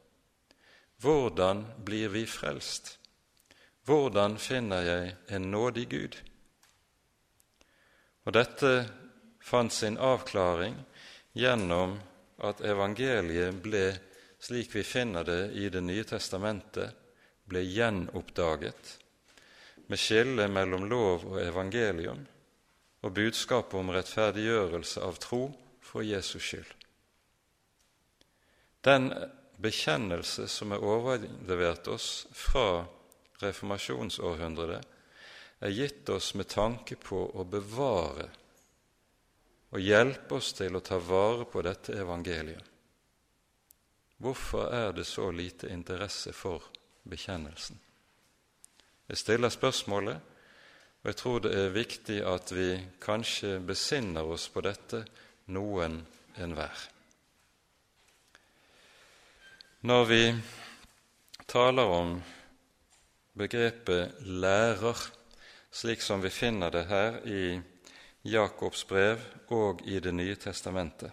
[1.02, 2.96] Hvordan blir vi frelst?
[3.84, 6.16] Hvordan finner jeg en nådig Gud?
[8.22, 8.72] Og Dette
[9.42, 10.76] fant sin avklaring
[11.34, 11.96] gjennom
[12.46, 13.88] at evangeliet ble,
[14.42, 16.94] slik vi finner det i Det nye testamentet,
[17.44, 18.98] ble gjenoppdaget
[19.90, 22.22] med skille mellom lov og evangelium
[23.02, 25.42] og budskapet om rettferdiggjørelse av tro
[25.82, 26.70] for Jesus skyld.
[28.86, 29.10] Den
[29.62, 32.84] bekjennelse som er overlevert oss fra
[33.42, 34.86] reformasjonsårhundret,
[35.62, 38.28] er gitt oss med tanke på å bevare
[39.72, 42.64] og hjelpe oss til å ta vare på dette evangeliet.
[44.22, 46.68] Hvorfor er det så lite interesse for
[47.08, 47.78] bekjennelsen?
[49.08, 50.20] Jeg stiller spørsmålet,
[51.02, 52.68] og jeg tror det er viktig at vi
[53.02, 55.02] kanskje besinner oss på dette
[55.50, 55.98] noen
[56.38, 56.84] enhver.
[59.82, 60.22] Når vi
[61.50, 62.14] taler om
[63.38, 64.98] begrepet lærer,
[65.72, 67.60] slik som vi finner det her i
[68.24, 71.10] Jakobs brev og i Det nye testamentet,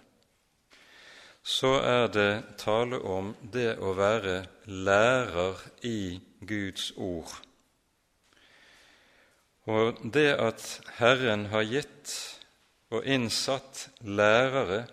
[1.43, 7.31] så er det tale om det å være lærer i Guds ord.
[9.69, 10.65] Og det at
[10.97, 12.13] Herren har gitt
[12.89, 14.85] og innsatt lærere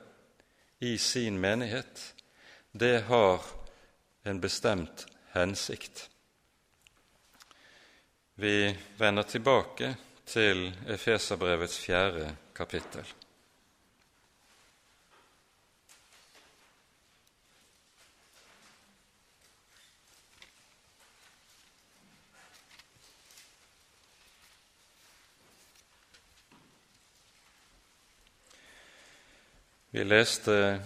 [0.80, 2.12] i sin menighet,
[2.72, 3.44] det har
[4.24, 6.08] en bestemt hensikt.
[8.38, 9.94] Vi vender tilbake
[10.28, 13.06] til Efeserbrevets fjerde kapittel.
[29.90, 30.82] Vi leste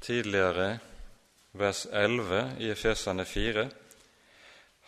[0.00, 0.78] tidligere
[1.52, 3.68] vers 11 i Efesane 4.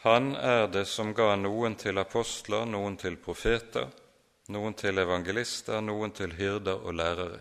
[0.03, 3.88] Han er det som ga noen til apostler, noen til profeter,
[4.55, 7.40] noen til evangelister, noen til hyrder og lærere.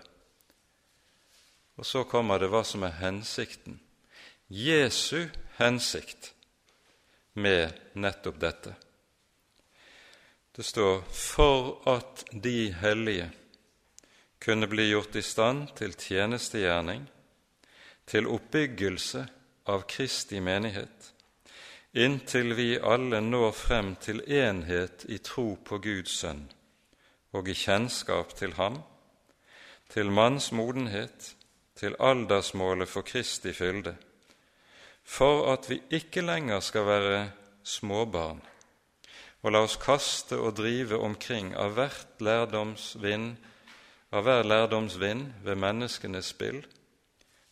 [1.78, 3.78] Og så kommer det hva som er hensikten.
[4.50, 5.28] Jesu
[5.60, 6.32] hensikt
[7.38, 8.74] med nettopp dette.
[10.52, 13.32] Det står 'for at de hellige
[14.40, 17.08] kunne bli gjort i stand til tjenestegjerning,
[18.08, 19.28] til oppbyggelse
[19.68, 21.14] av Kristi menighet,
[21.98, 26.46] inntil vi alle når frem til enhet i tro på Guds sønn
[27.36, 28.80] og i kjennskap til ham,
[29.92, 31.34] til manns modenhet,
[31.78, 33.94] til aldersmålet for Kristi fylde,
[35.04, 37.20] for at vi ikke lenger skal være
[37.64, 38.42] småbarn
[39.48, 41.78] og la oss kaste og drive omkring av
[42.20, 43.38] lærdomsvind,
[44.12, 46.66] av hver lærdomsvind ved menneskenes spill,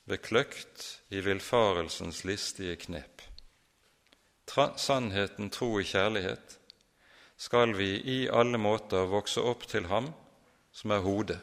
[0.06, 3.15] ved kløkt i villfarelsens listige knep.
[4.48, 6.60] Sannheten, tro i kjærlighet,
[7.38, 10.12] skal vi i alle måter vokse opp til Ham
[10.72, 11.40] som er hodet,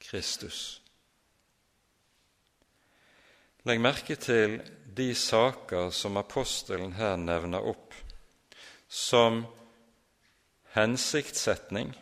[0.00, 0.80] Kristus.
[3.68, 4.60] Legg merke til
[4.96, 7.94] de saker som apostelen her nevner opp
[8.88, 9.44] som
[10.74, 11.92] hensiktssetning.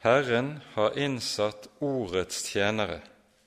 [0.00, 3.00] Herren har innsatt ordets tjenere,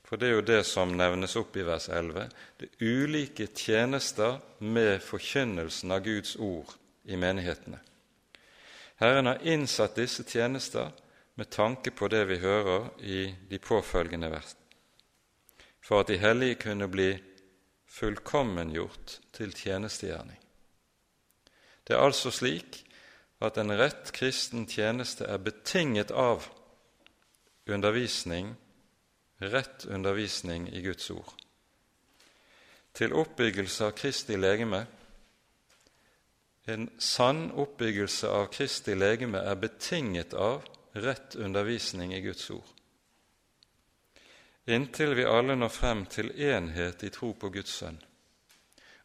[0.04, 2.28] for det er jo det som nevnes opp i vers 11,
[2.60, 6.74] det ulike tjenester med forkynnelsen av Guds ord
[7.04, 7.80] i menighetene.
[9.00, 10.92] Herren har innsatt disse tjenester
[11.34, 14.54] med tanke på det vi hører i de påfølgende vers,
[15.82, 17.10] for at de hellige kunne bli
[17.94, 20.38] fullkommengjort til tjenestegjerning.
[21.84, 22.84] Det er altså slik
[23.44, 26.46] at en rett kristen tjeneste er betinget av
[27.68, 28.54] undervisning,
[29.52, 31.32] rett undervisning i Guds ord.
[32.94, 34.86] Til oppbyggelse av Kristi legeme
[36.66, 42.70] En sann oppbyggelse av Kristi legeme er betinget av rett undervisning i Guds ord.
[44.64, 48.00] Inntil vi alle når frem til enhet i tro på Guds sønn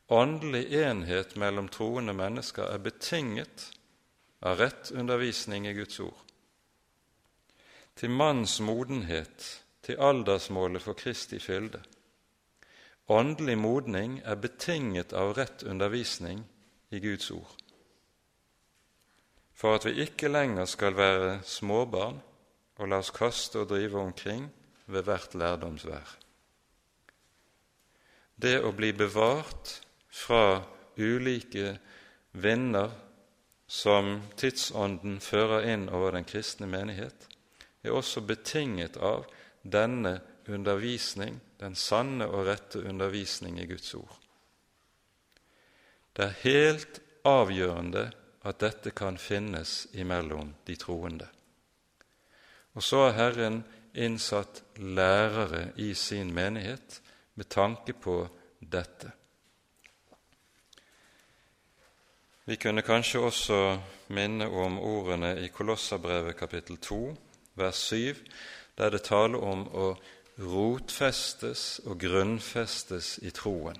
[0.09, 3.67] åndelig enhet mellom troende mennesker er betinget
[4.41, 6.17] av rett undervisning i Guds ord.
[7.95, 11.81] Til manns modenhet, til aldersmålet for Kristi fylde.
[13.09, 16.43] Åndelig modning er betinget av rett undervisning
[16.93, 17.55] i Guds ord.
[19.57, 22.19] For at vi ikke lenger skal være småbarn
[22.77, 24.45] og la oss kaste og drive omkring
[24.85, 26.13] ved hvert lærdomsvær.
[28.37, 29.73] Det å bli bevart
[30.13, 30.61] fra
[31.01, 31.73] ulike
[32.37, 32.93] vinder
[33.65, 37.25] som tidsånden fører inn over den kristne menighet,
[37.83, 39.25] er også betinget av
[39.71, 44.15] denne undervisning, den sanne og rette undervisning i Guds ord.
[46.15, 48.09] Det er helt avgjørende
[48.47, 51.27] at dette kan finnes imellom de troende.
[52.73, 53.63] Og så har Herren
[53.93, 57.01] innsatt lærere i sin menighet
[57.35, 58.21] med tanke på
[58.59, 59.11] dette.
[62.45, 63.57] Vi kunne kanskje også
[64.15, 67.01] minne om ordene i Kolossabrevet kapittel 2,
[67.59, 68.15] vers 7,
[68.79, 69.89] der det taler om å
[70.39, 73.77] rotfestes og grunnfestes i troen.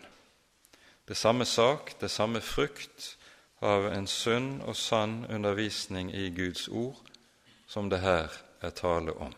[1.08, 3.16] Det samme sak, det samme frukt
[3.62, 7.00] av en sunn og sann undervisning i Guds ord
[7.68, 9.34] som det her er tale om.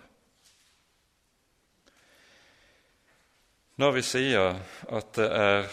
[3.78, 4.59] Når vi sier
[4.89, 5.72] at det er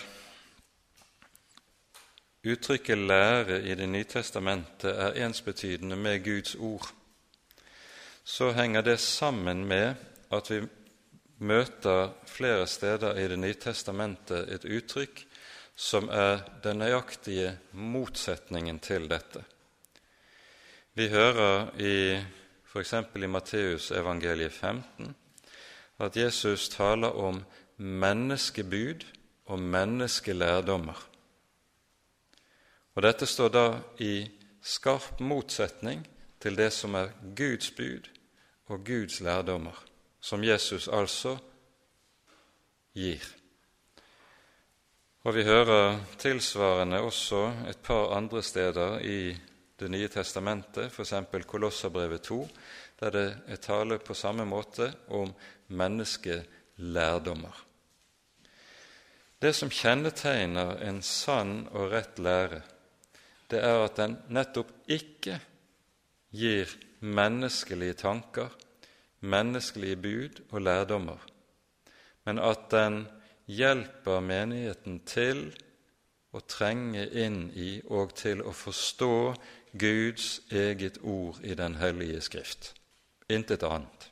[2.48, 6.88] Uttrykket 'lære' i Det nye testamentet er ensbetydende med Guds ord.
[8.28, 9.94] Så henger det sammen med
[10.30, 10.60] at vi
[11.40, 15.22] møter flere steder i Det nye testamentet et uttrykk
[15.72, 19.40] som er den nøyaktige motsetningen til dette.
[20.92, 22.18] Vi hører i
[22.68, 22.92] f.eks.
[23.16, 25.16] i Matteusevangeliet 15
[25.98, 27.40] at Jesus taler om
[27.78, 29.06] menneskebud
[29.46, 31.00] og menneskelærdommer.
[32.94, 33.66] Og Dette står da
[34.04, 34.28] i
[34.60, 36.04] skarp motsetning
[36.40, 38.17] til det som er Guds bud
[38.68, 39.76] og Guds lærdommer,
[40.20, 41.36] som Jesus altså
[42.94, 43.24] gir.
[45.24, 49.36] Og Vi hører tilsvarende også et par andre steder i
[49.78, 51.12] Det nye testamentet, f.eks.
[51.46, 52.48] Kolosserbrevet 2,
[53.00, 55.30] der det er tale på samme måte om
[55.68, 57.64] menneskelærdommer.
[59.42, 62.58] Det som kjennetegner en sann og rett lære,
[63.50, 65.38] det er at den nettopp ikke
[66.34, 68.48] gir menneskelige tanker,
[69.20, 71.18] menneskelige bud og lærdommer,
[72.24, 73.06] men at den
[73.46, 75.48] hjelper menigheten til
[76.36, 79.14] å trenge inn i og til å forstå
[79.78, 82.74] Guds eget ord i Den hellige Skrift.
[83.28, 84.08] Intet annet.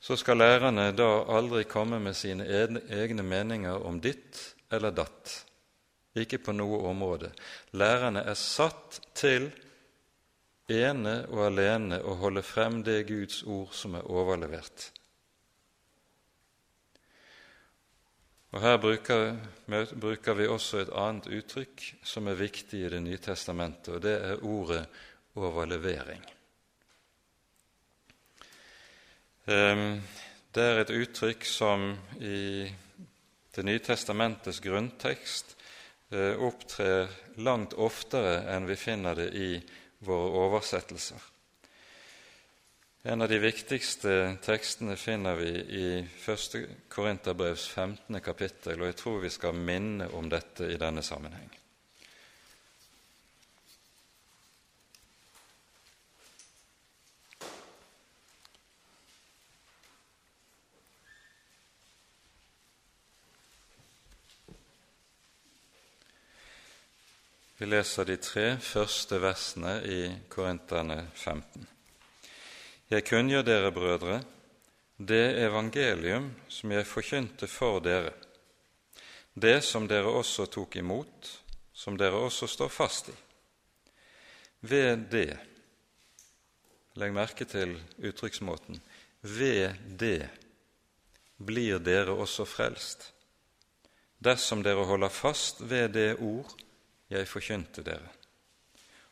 [0.00, 4.40] Så skal lærerne da aldri komme med sine egne meninger om ditt
[4.72, 5.32] eller datt.
[6.14, 7.32] Ikke på noe område.
[7.72, 9.48] Lærerne er satt til
[10.72, 14.90] ene og alene å holde frem det Guds ord som er overlevert.
[18.54, 23.96] Og Her bruker, vi også et annet uttrykk som er viktig i Det nye testamentet,
[23.96, 24.84] og det er ordet
[25.34, 26.22] overlevering.
[29.50, 30.00] Ehm,
[30.54, 31.90] det er et uttrykk som
[32.20, 32.70] i
[33.54, 35.56] Det nye testamentets grunntekst
[36.10, 39.50] eh, opptrer langt oftere enn vi finner det i
[40.04, 41.30] våre oversettelser.
[43.06, 45.50] En av de viktigste tekstene finner vi
[45.80, 46.54] i 1.
[46.88, 48.20] Korinterbrevs 15.
[48.24, 51.50] kapittel, og jeg tror vi skal minne om dette i denne sammenheng.
[67.54, 71.68] Vi leser de tre første versene i Korinterne 15.
[72.90, 74.16] Jeg kunngjør dere, brødre,
[74.98, 78.10] det evangelium som jeg forkynte for dere,
[79.38, 81.30] det som dere også tok imot,
[81.70, 83.16] som dere også står fast i.
[84.66, 85.30] Ved det
[86.98, 88.82] Legg merke til uttrykksmåten
[89.22, 90.26] ved det
[91.38, 93.12] blir dere også frelst,
[94.18, 96.50] dersom dere holder fast ved det ord
[97.14, 98.10] jeg forkynte dere,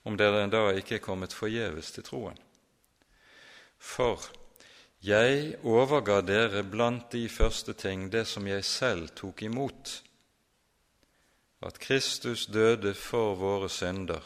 [0.05, 2.38] om dere da ikke er kommet forgjeves til troen.
[3.78, 4.22] For
[5.03, 9.96] jeg overga dere blant de første ting det som jeg selv tok imot,
[11.62, 14.22] at Kristus døde for våre synder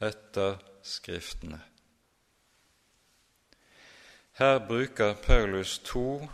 [0.00, 1.58] etter Skriftene.
[4.38, 6.28] Her bruker Paulus to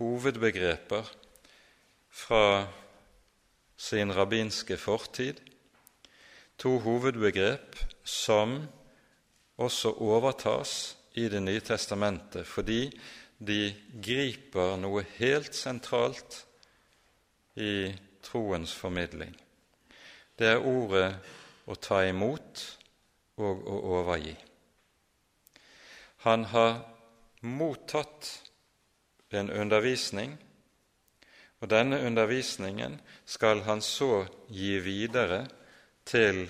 [0.00, 1.12] hovedbegreper
[2.10, 2.66] fra
[3.76, 5.38] sin rabbinske fortid,
[6.58, 8.58] to hovedbegrep som
[9.58, 12.90] også overtas i Det nye testamentet fordi
[13.38, 16.44] de griper noe helt sentralt
[17.58, 17.90] i
[18.22, 19.34] troens formidling.
[20.38, 21.08] Det er ordet
[21.66, 22.62] å ta imot
[23.38, 24.34] og å overgi.
[26.26, 26.80] Han har
[27.46, 28.30] mottatt
[29.30, 30.34] en undervisning,
[31.62, 35.44] og denne undervisningen skal han så gi videre
[36.08, 36.46] til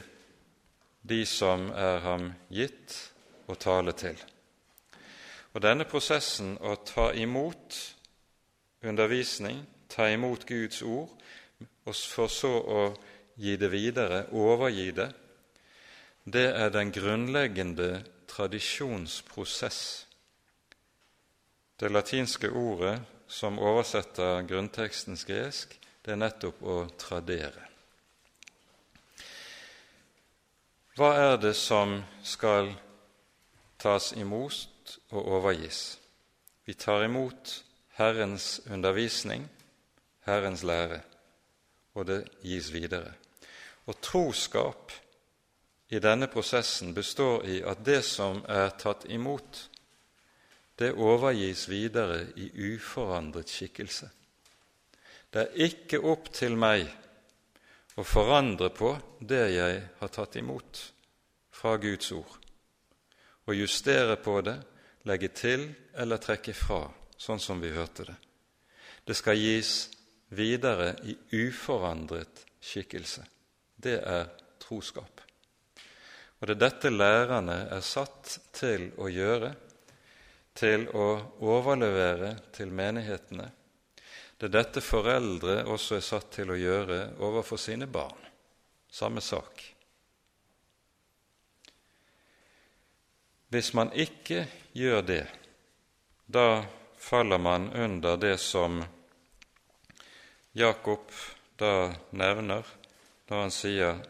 [1.09, 2.94] de som er ham gitt
[3.50, 4.18] å tale til.
[5.54, 7.78] Og denne prosessen å ta imot
[8.86, 11.11] undervisning, ta imot Guds ord,
[11.88, 12.82] for så å
[13.40, 15.09] gi det videre, overgi det,
[16.28, 19.80] det er den grunnleggende tradisjonsprosess.
[21.80, 22.98] Det latinske ordet
[23.30, 27.67] som oversetter grunntekstens gresk, det er nettopp å tradere.
[30.99, 31.92] Hva er det som
[32.26, 32.72] skal
[33.78, 35.99] tas imot og overgis.
[36.66, 37.53] Vi tar imot
[38.01, 39.44] Herrens undervisning,
[40.26, 40.99] Herrens lære,
[41.94, 43.12] og det gis videre.
[43.86, 44.90] Og troskap
[45.94, 49.68] i denne prosessen består i at det som er tatt imot,
[50.78, 54.11] det overgis videre i uforandret skikkelse.
[55.30, 56.88] Det er ikke opp til meg
[57.99, 60.82] å forandre på det jeg har tatt imot
[61.51, 62.34] fra Guds ord,
[63.49, 64.59] og justere på det
[65.09, 65.66] legge til
[65.99, 66.84] eller trekke fra,
[67.18, 68.16] sånn som vi hørte det.
[69.03, 69.88] Det skal gis
[70.36, 73.24] videre i uforandret skikkelse.
[73.74, 74.28] Det er
[74.62, 75.22] troskap.
[76.38, 79.55] Og det er dette lærerne er satt til å gjøre,
[80.59, 81.09] til å
[81.42, 83.49] overlevere til menighetene.
[84.39, 88.20] Det er dette foreldre også er satt til å gjøre overfor sine barn.
[88.89, 89.64] Samme sak.
[93.49, 94.45] Hvis man ikke
[94.76, 95.24] gjør det,
[96.28, 96.62] da
[97.01, 98.78] faller man under det som
[100.53, 101.11] Jakob
[101.59, 102.66] da nevner
[103.28, 104.03] når han sier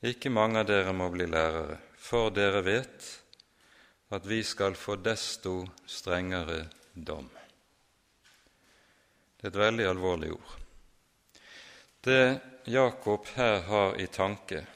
[0.00, 3.10] ikke mange av dere må bli lærere, for dere vet
[4.10, 6.64] at vi skal få desto strengere
[6.94, 7.28] dom.
[9.40, 10.56] Det er et veldig alvorlig ord.
[12.04, 14.66] Det Jakob her har i tanke,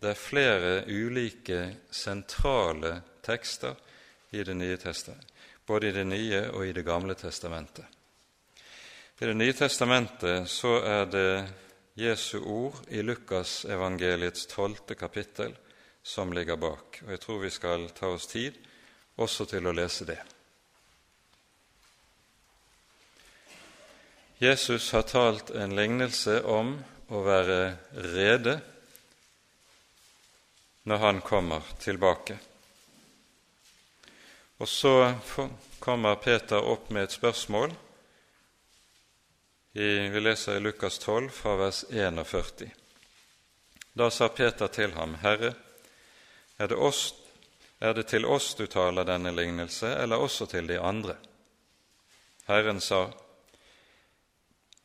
[0.00, 1.58] det er flere ulike
[1.92, 3.76] sentrale tekster
[4.32, 5.28] i Det nye testamentet,
[5.66, 7.84] både i Det nye og i Det gamle testamentet.
[9.20, 11.44] I Det nye testamentet så er det
[11.94, 15.52] Jesu ord i Lukasevangeliets tolvte kapittel
[16.02, 17.02] som ligger bak.
[17.04, 18.56] Og jeg tror vi skal ta oss tid
[19.16, 20.33] også til å lese det.
[24.44, 26.74] Jesus har talt en lignelse om
[27.08, 27.76] å være
[28.12, 28.58] rede
[30.84, 32.36] når han kommer tilbake.
[34.60, 35.14] Og så
[35.80, 37.72] kommer Peter opp med et spørsmål.
[39.72, 42.68] vi leser i Lukas 12 fra vers 41.
[43.92, 45.54] Da sa Peter til ham, Herre,
[46.58, 47.14] er det, oss,
[47.80, 51.16] er det til oss du taler denne lignelse, eller også til de andre?
[52.44, 53.06] Herren sa,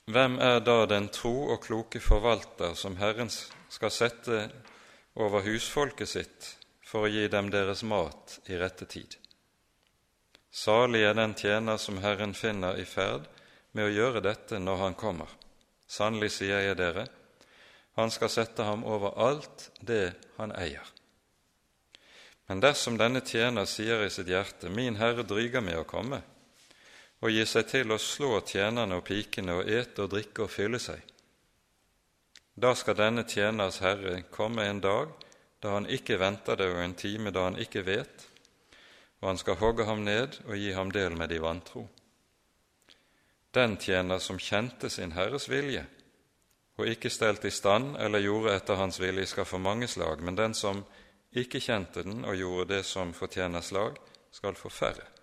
[0.09, 4.39] Hvem er da den tro og kloke forvalter som Herren skal sette
[5.13, 6.47] over husfolket sitt
[6.81, 9.19] for å gi dem deres mat i rette tid?
[10.49, 13.27] Salig er den tjener som Herren finner i ferd
[13.77, 15.29] med å gjøre dette når han kommer.
[15.85, 17.05] Sannelig sier jeg dere,
[17.99, 20.89] han skal sette ham over alt det han eier.
[22.49, 26.23] Men dersom denne tjener sier i sitt hjerte, Min Herre dryger med å komme,
[27.19, 30.79] og gi seg til å slå tjenerne og pikene og ete og drikke og fylle
[30.79, 31.01] seg.
[32.59, 35.11] Da skal denne tjeners herre komme en dag
[35.59, 38.25] da han ikke venter det, og en time da han ikke vet,
[39.19, 41.85] og han skal hogge ham ned og gi ham del med de vantro.
[43.51, 45.83] Den tjener som kjente sin Herres vilje,
[46.79, 50.37] og ikke stelt i stand eller gjorde etter hans vilje, skal få mange slag, men
[50.39, 50.85] den som
[51.35, 53.99] ikke kjente den og gjorde det som fortjener slag,
[54.31, 55.18] skal få færre.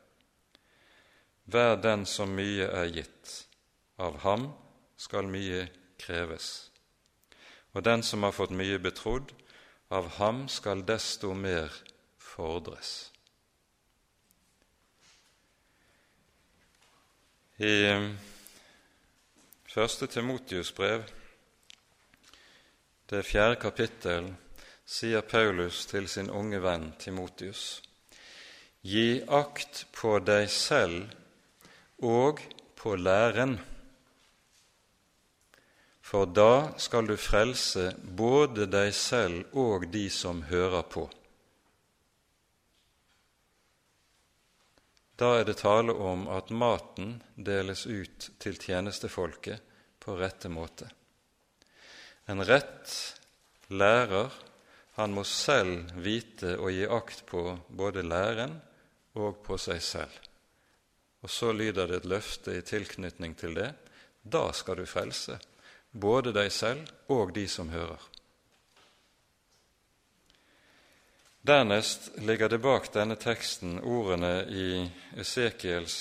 [1.46, 3.34] Vær den som mye er gitt,
[4.02, 4.48] av ham
[4.98, 5.68] skal mye
[6.02, 6.70] kreves.
[7.72, 9.30] Og den som har fått mye betrodd,
[9.94, 11.70] av ham skal desto mer
[12.18, 13.12] fordres.
[17.62, 17.94] I
[19.70, 21.06] første Timotius brev,
[23.06, 24.32] det fjerde kapittel,
[24.86, 27.80] sier Paulus til sin unge venn Timotius.:
[28.82, 31.14] Gi akt på deg selv
[32.02, 32.42] og
[32.76, 33.56] på læren,
[36.06, 41.08] for da skal du frelse både deg selv og de som hører på.
[45.16, 49.64] Da er det tale om at maten deles ut til tjenestefolket
[49.98, 50.90] på rette måte.
[52.28, 52.92] En rett
[53.72, 54.30] lærer,
[55.00, 58.58] han må selv vite og gi akt på både læren
[59.16, 60.25] og på seg selv.
[61.26, 63.72] Og så lyder det et løfte i tilknytning til det.
[64.22, 65.40] Da skal du frelse
[65.90, 67.98] både deg selv og de som hører.
[71.46, 74.68] Dernest ligger det bak denne teksten ordene i
[75.18, 75.98] Esekiels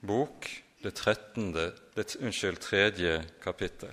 [0.00, 0.48] bok,
[0.80, 3.92] det, 13., det unnskyld, tredje kapittel.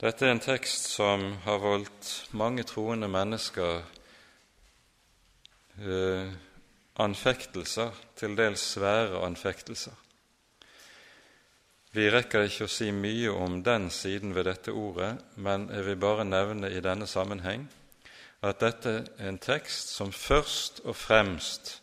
[0.00, 3.82] Dette er en tekst som har voldt mange troende mennesker
[5.78, 6.30] eh,
[6.96, 9.94] anfektelser, til dels svære anfektelser.
[11.92, 15.96] Vi rekker ikke å si mye om den siden ved dette ordet, men jeg vil
[15.98, 17.66] bare nevne i denne sammenheng
[18.46, 21.80] at dette er en tekst som først og fremst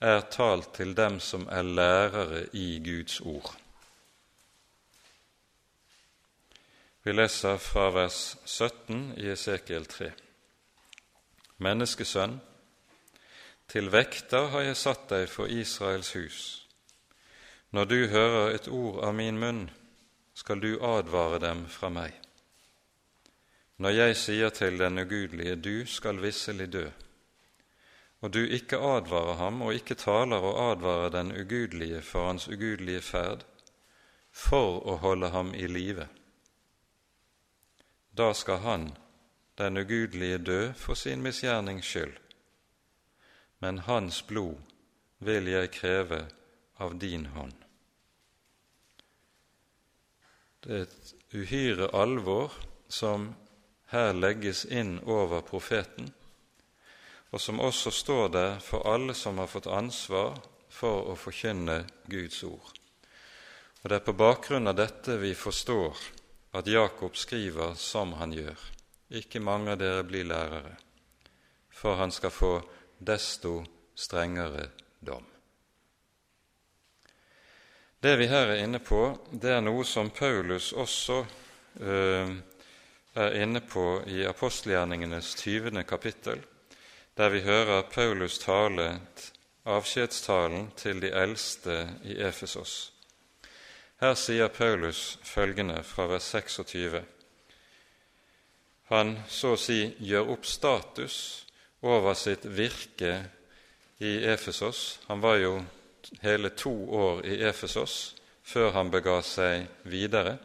[0.00, 3.54] er talt til dem som er lærere i Guds ord.
[7.06, 10.10] Vi leser fra vers 17 i Esekiel 3.
[11.62, 12.40] Menneskesønn,
[13.68, 16.40] til vekter har jeg satt deg for Israels hus.
[17.74, 19.64] Når du hører et ord av min munn,
[20.34, 22.14] skal du advare dem fra meg.
[23.82, 26.86] Når jeg sier til den ugudelige, du skal visselig dø,
[28.24, 33.02] og du ikke advarer ham og ikke taler og advarer den ugudelige for hans ugudelige
[33.04, 33.44] ferd,
[34.32, 36.06] for å holde ham i live,
[38.16, 38.86] da skal han,
[39.58, 42.16] den ugudelige, dø for sin misgjernings skyld
[43.66, 44.58] men hans blod
[45.26, 46.20] vil jeg kreve
[46.78, 47.54] av din hånd.
[50.62, 52.54] Det er et uhyre alvor
[52.86, 53.32] som
[53.90, 56.12] her legges inn over profeten,
[57.34, 60.38] og som også står der for alle som har fått ansvar
[60.70, 62.70] for å forkynne Guds ord.
[63.82, 66.06] Og Det er på bakgrunn av dette vi forstår
[66.54, 68.70] at Jakob skriver som han gjør.
[69.10, 70.76] Ikke mange av dere blir lærere,
[71.74, 72.54] for han skal få
[72.98, 74.68] desto strengere
[75.00, 75.24] dom.
[78.00, 81.22] Det vi her er inne på, det er noe som Paulus også
[81.80, 82.34] eh,
[83.16, 85.82] er inne på i apostelgjerningenes 20.
[85.88, 86.42] kapittel,
[87.16, 89.00] der vi hører Paulus tale
[89.64, 92.92] avskjedstalen til de eldste i Efesos.
[94.00, 97.02] Her sier Paulus følgende fra vers 26.:
[98.88, 101.45] han så å si gjør opp status
[101.86, 103.24] over sitt virke
[103.98, 105.00] i Efesos.
[105.06, 105.54] Han var jo
[106.20, 108.14] hele to år i Efesos
[108.46, 110.36] før han bega seg videre,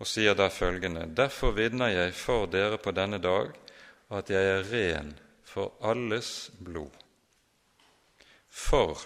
[0.00, 3.54] og sier da følgende.: Derfor vitner jeg for dere på denne dag
[4.10, 5.14] at jeg er ren
[5.44, 6.92] for alles blod.
[8.48, 9.00] For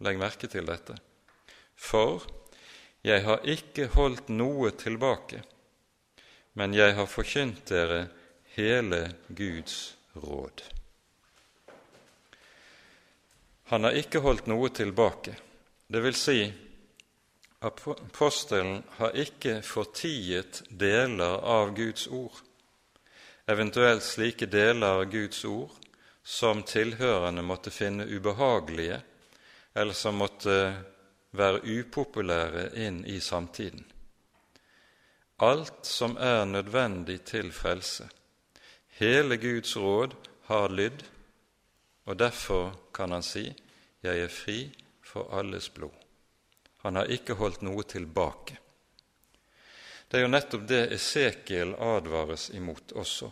[0.00, 0.94] Legg merke til dette.
[1.76, 2.24] For
[3.04, 5.42] jeg har ikke holdt noe tilbake,
[6.56, 8.06] men jeg har forkynt dere
[8.56, 10.62] hele Guds råd.
[13.70, 15.36] Han har ikke holdt noe tilbake.
[15.86, 16.38] Det vil si,
[17.60, 22.40] apostelen har ikke fortiet deler av Guds ord,
[23.46, 25.76] eventuelt slike deler av Guds ord
[26.22, 29.00] som tilhørende måtte finne ubehagelige,
[29.74, 30.56] eller som måtte
[31.30, 33.84] være upopulære inn i samtiden.
[35.40, 38.08] Alt som er nødvendig til frelse,
[39.00, 40.14] hele Guds råd,
[40.50, 41.02] har lydd
[42.10, 43.54] og derfor kan han si,
[44.02, 44.70] 'Jeg er fri
[45.02, 46.04] for alles blod'.
[46.82, 48.58] Han har ikke holdt noe tilbake.
[50.08, 53.30] Det er jo nettopp det Esekiel advares imot også,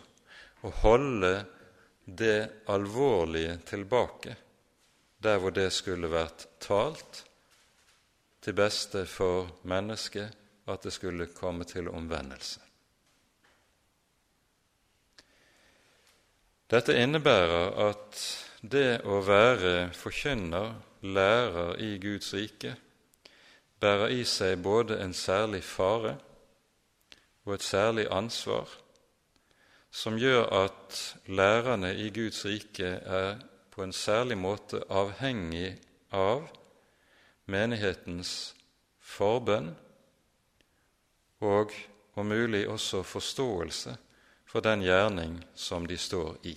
[0.62, 1.46] å holde
[2.04, 4.36] det alvorlige tilbake
[5.18, 7.24] der hvor det skulle vært talt
[8.40, 10.30] til beste for mennesket
[10.66, 12.67] at det skulle komme til omvendelse.
[16.68, 18.18] Dette innebærer at
[18.60, 22.74] det å være forkynner, lærer i Guds rike,
[23.80, 26.18] bærer i seg både en særlig fare
[27.46, 28.68] og et særlig ansvar,
[29.88, 30.98] som gjør at
[31.32, 33.38] lærerne i Guds rike er
[33.72, 35.70] på en særlig måte avhengig
[36.12, 36.50] av
[37.48, 38.34] menighetens
[39.00, 39.70] forbønn
[41.40, 41.72] og
[42.20, 43.96] om mulig også forståelse
[44.48, 46.56] for den gjerning som de står i.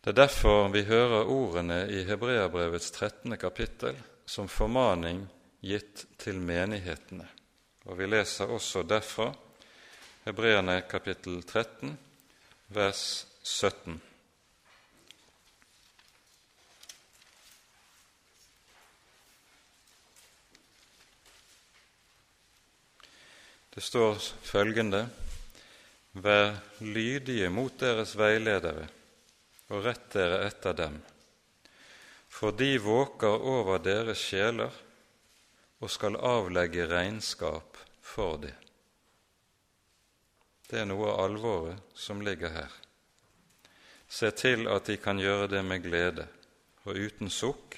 [0.00, 3.36] Det er derfor vi hører ordene i Hebreabrevets 13.
[3.38, 5.26] kapittel som formaning
[5.62, 7.26] gitt til menighetene.
[7.86, 9.30] Og vi leser også derfra
[10.24, 11.94] Hebreane kapittel 13,
[12.74, 14.00] vers 17.
[23.74, 25.06] Det står følgende
[26.18, 28.88] Vær lydige mot deres veiledere
[29.70, 30.96] og rett dere etter dem,
[32.28, 34.72] for de våker over deres sjeler
[35.78, 38.54] og skal avlegge regnskap for det.
[40.68, 42.72] Det er noe av alvoret som ligger her.
[44.08, 46.26] Se til at de kan gjøre det med glede
[46.84, 47.76] og uten sukk,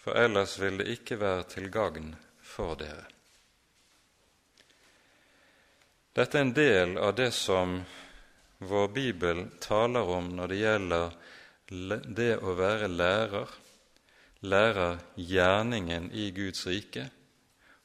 [0.00, 3.15] for ellers vil det ikke være til gagn for dere.
[6.16, 7.76] Dette er en del av det som
[8.64, 11.16] vår bibel taler om når det gjelder
[12.16, 13.50] det å være lærer,
[14.40, 17.10] lærer gjerningen i Guds rike,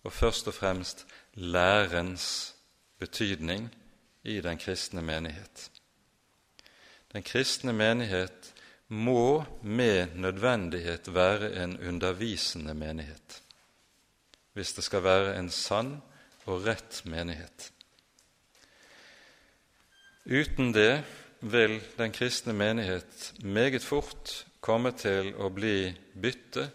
[0.08, 1.04] og først og fremst
[1.36, 2.54] lærens
[3.02, 3.68] betydning
[4.24, 5.68] i den kristne menighet.
[7.12, 8.54] Den kristne menighet
[8.88, 13.42] må med nødvendighet være en undervisende menighet
[14.52, 15.94] hvis det skal være en sann
[16.52, 17.70] og rett menighet.
[20.26, 21.04] Uten det
[21.40, 26.68] vil den kristne menighet meget fort komme til å bli bytte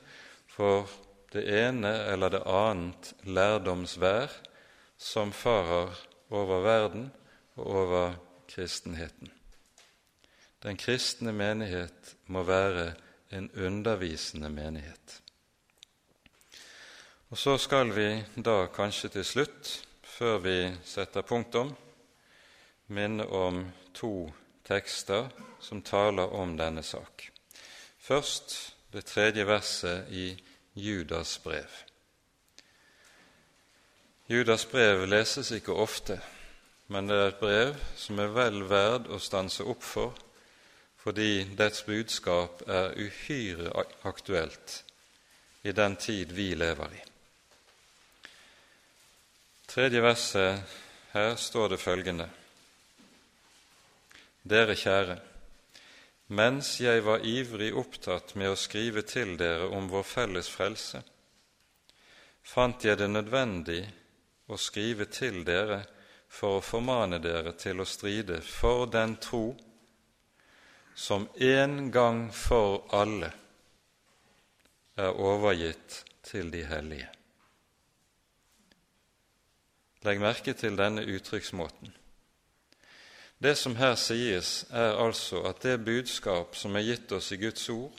[0.50, 0.90] for
[1.30, 4.34] det ene eller det annet lærdomsvær
[4.98, 5.94] som farer
[6.34, 7.06] over verden
[7.54, 8.18] og over
[8.50, 9.30] kristenheten.
[10.62, 12.94] Den kristne menighet må være
[13.30, 15.20] en undervisende menighet.
[17.30, 21.74] Og Så skal vi da kanskje til slutt, før vi setter punktum,
[22.86, 24.32] minne om to
[24.66, 25.28] tekster
[25.60, 27.30] som taler om denne sak.
[27.98, 30.36] Først det tredje verset i
[30.74, 31.70] Judas brev.
[34.26, 36.20] Judas brev leses ikke ofte,
[36.86, 40.14] men det er et brev som er vel verd å stanse opp for,
[41.02, 43.70] fordi dets budskap er uhyre
[44.06, 44.82] aktuelt
[45.62, 47.04] i den tid vi lever i.
[49.66, 50.76] Tredje verset,
[51.12, 52.28] her står det følgende:"
[54.46, 55.16] Dere kjære,
[56.38, 61.00] mens jeg var ivrig opptatt med å skrive til dere om vår felles frelse,
[62.46, 63.80] fant jeg det nødvendig
[64.46, 65.80] å skrive til dere
[66.30, 69.48] for å formane dere til å stride for den tro
[70.94, 73.32] som en gang for alle
[74.96, 77.10] er overgitt til de hellige.
[80.06, 81.90] Legg merke til denne uttrykksmåten.
[83.38, 87.68] Det som her sies, er altså at det budskap som er gitt oss i Guds
[87.68, 87.92] ord,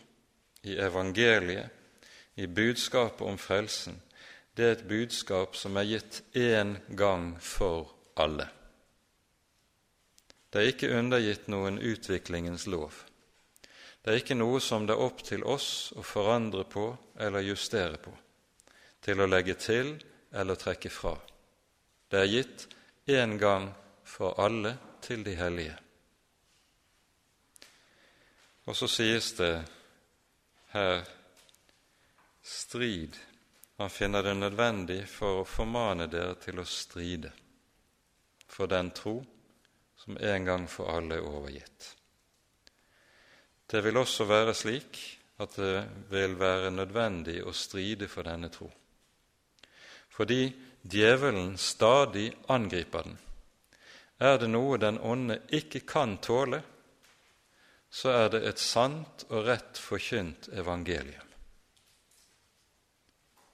[0.65, 1.69] i evangeliet,
[2.35, 4.01] i budskapet om frelsen,
[4.57, 8.47] det er et budskap som er gitt én gang for alle.
[10.49, 12.95] Det er ikke undergitt noen utviklingens lov.
[14.01, 16.88] Det er ikke noe som det er opp til oss å forandre på
[17.21, 18.13] eller justere på,
[19.05, 19.93] til å legge til
[20.33, 21.13] eller trekke fra.
[22.09, 22.67] Det er gitt
[23.05, 23.69] én gang
[24.07, 24.77] for alle
[25.08, 25.76] til de hellige.
[28.68, 29.53] Og så sies det
[30.74, 31.05] her
[32.43, 33.16] strid.
[33.78, 37.32] Han finner det nødvendig for å formane dere til å stride
[38.47, 39.22] for den tro
[39.97, 41.93] som en gang for alle er overgitt.
[43.68, 44.99] Det vil også være slik
[45.43, 48.68] at det vil være nødvendig å stride for denne tro,
[50.10, 50.47] fordi
[50.82, 53.18] djevelen stadig angriper den
[54.20, 56.61] er det noe den onde ikke kan tåle,
[57.89, 61.24] så er det et sant og rett forkynt evangelium.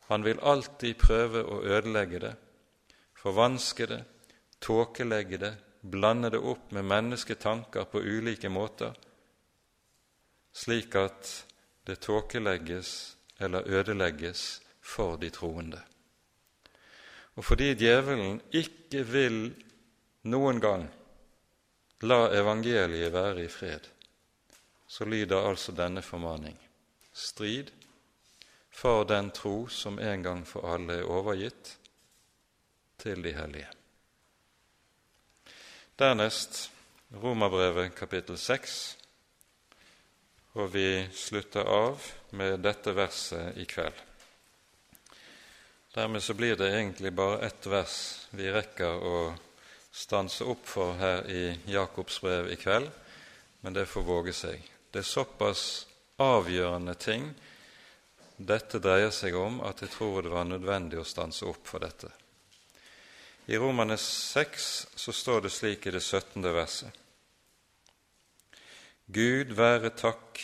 [0.09, 2.33] Han vil alltid prøve å ødelegge det,
[3.19, 4.01] forvanske det,
[4.59, 5.53] tåkelegge det,
[5.83, 8.93] blande det opp med mennesketanker på ulike måter,
[10.53, 11.31] slik at
[11.87, 12.91] det tåkelegges
[13.43, 15.81] eller ødelegges for de troende.
[17.35, 19.39] Og fordi djevelen ikke vil
[20.23, 20.87] noen gang
[22.03, 23.87] la evangeliet være i fred,
[24.87, 26.57] så lyder altså denne formaning
[27.13, 27.71] strid
[28.73, 31.75] for den tro som en gang for alle er overgitt
[32.97, 33.69] til de hellige.
[35.99, 36.69] Dernest
[37.13, 38.97] Romerbrevet kapittel 6,
[40.57, 42.01] og vi slutter av
[42.33, 43.99] med dette verset i kveld.
[45.93, 47.97] Dermed så blir det egentlig bare ett vers
[48.33, 49.17] vi rekker å
[49.93, 52.89] stanse opp for her i Jakobs brev i kveld,
[53.61, 54.63] men det får våge seg.
[54.91, 55.85] Det er såpass
[56.21, 57.29] avgjørende ting
[58.37, 62.09] dette dreier seg om, at jeg tror det var nødvendig å stanse opp for dette.
[63.45, 66.41] I Romane 6 så står det slik i det 17.
[66.55, 66.89] verset.
[69.13, 70.39] Gud være takk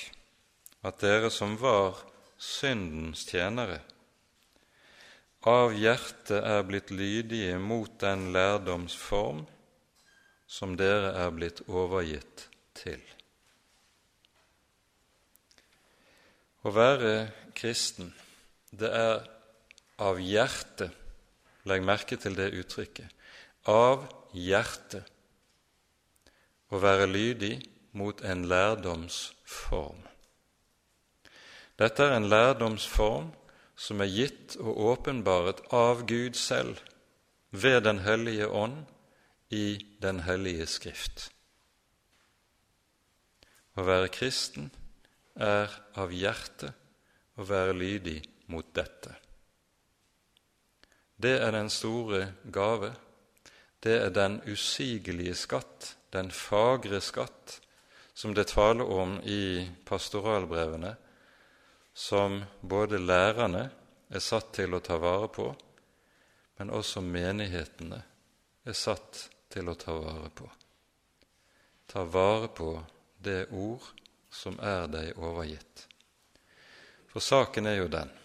[0.85, 1.97] at dere som var
[2.39, 3.79] syndens tjenere,
[5.47, 9.45] av hjertet er blitt lydige mot den lærdomsform
[10.49, 13.01] som dere er blitt overgitt til.
[16.65, 17.13] Å være
[17.55, 18.11] kristen,
[18.71, 19.21] det er
[19.99, 20.95] av hjertet
[21.67, 25.09] Legg merke til det uttrykket av hjertet
[26.71, 27.55] å være lydig
[27.99, 29.99] mot en lærdomsform.
[31.79, 33.29] Dette er en lærdomsform
[33.79, 36.81] som er gitt og åpenbaret av Gud selv
[37.51, 38.83] ved Den hellige ånd
[39.55, 41.29] i Den hellige Skrift.
[43.79, 44.67] Å være kristen
[45.39, 46.75] er av hjertet
[47.39, 48.19] å være lydig
[48.51, 49.15] mot dette.
[51.19, 52.91] Det er den store gave,
[53.83, 57.59] det er den usigelige skatt, den fagre skatt,
[58.13, 60.95] som det taler om i pastoralbrevene,
[61.99, 63.65] som både lærerne
[64.07, 65.49] er satt til å ta vare på,
[66.55, 67.99] men også menighetene
[68.63, 70.47] er satt til å ta vare på.
[71.91, 72.69] Ta vare på
[73.19, 73.83] det ord
[74.31, 75.83] som er deg overgitt.
[77.11, 78.15] For saken er jo den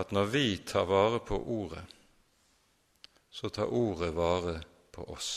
[0.00, 1.84] at når vi tar vare på Ordet,
[3.28, 4.62] så tar Ordet vare
[4.96, 5.32] på oss.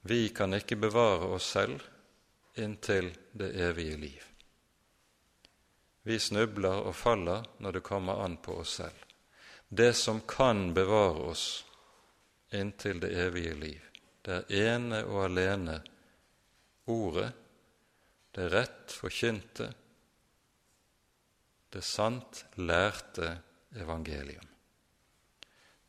[0.00, 1.90] Vi kan ikke bevare oss selv
[2.54, 4.22] inntil det evige liv.
[6.02, 9.04] Vi snubler og faller når det kommer an på oss selv.
[9.68, 11.64] Det som kan bevare oss
[12.52, 13.80] inntil det evige liv,
[14.22, 15.80] det er ene og alene
[16.84, 17.30] Ordet,
[18.36, 19.70] det rett forkynte,
[21.72, 23.30] det sant lærte
[23.80, 24.44] evangelium.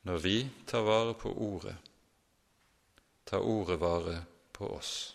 [0.07, 1.75] Når vi tar vare på Ordet,
[3.27, 4.15] tar Ordet vare
[4.55, 5.14] på oss.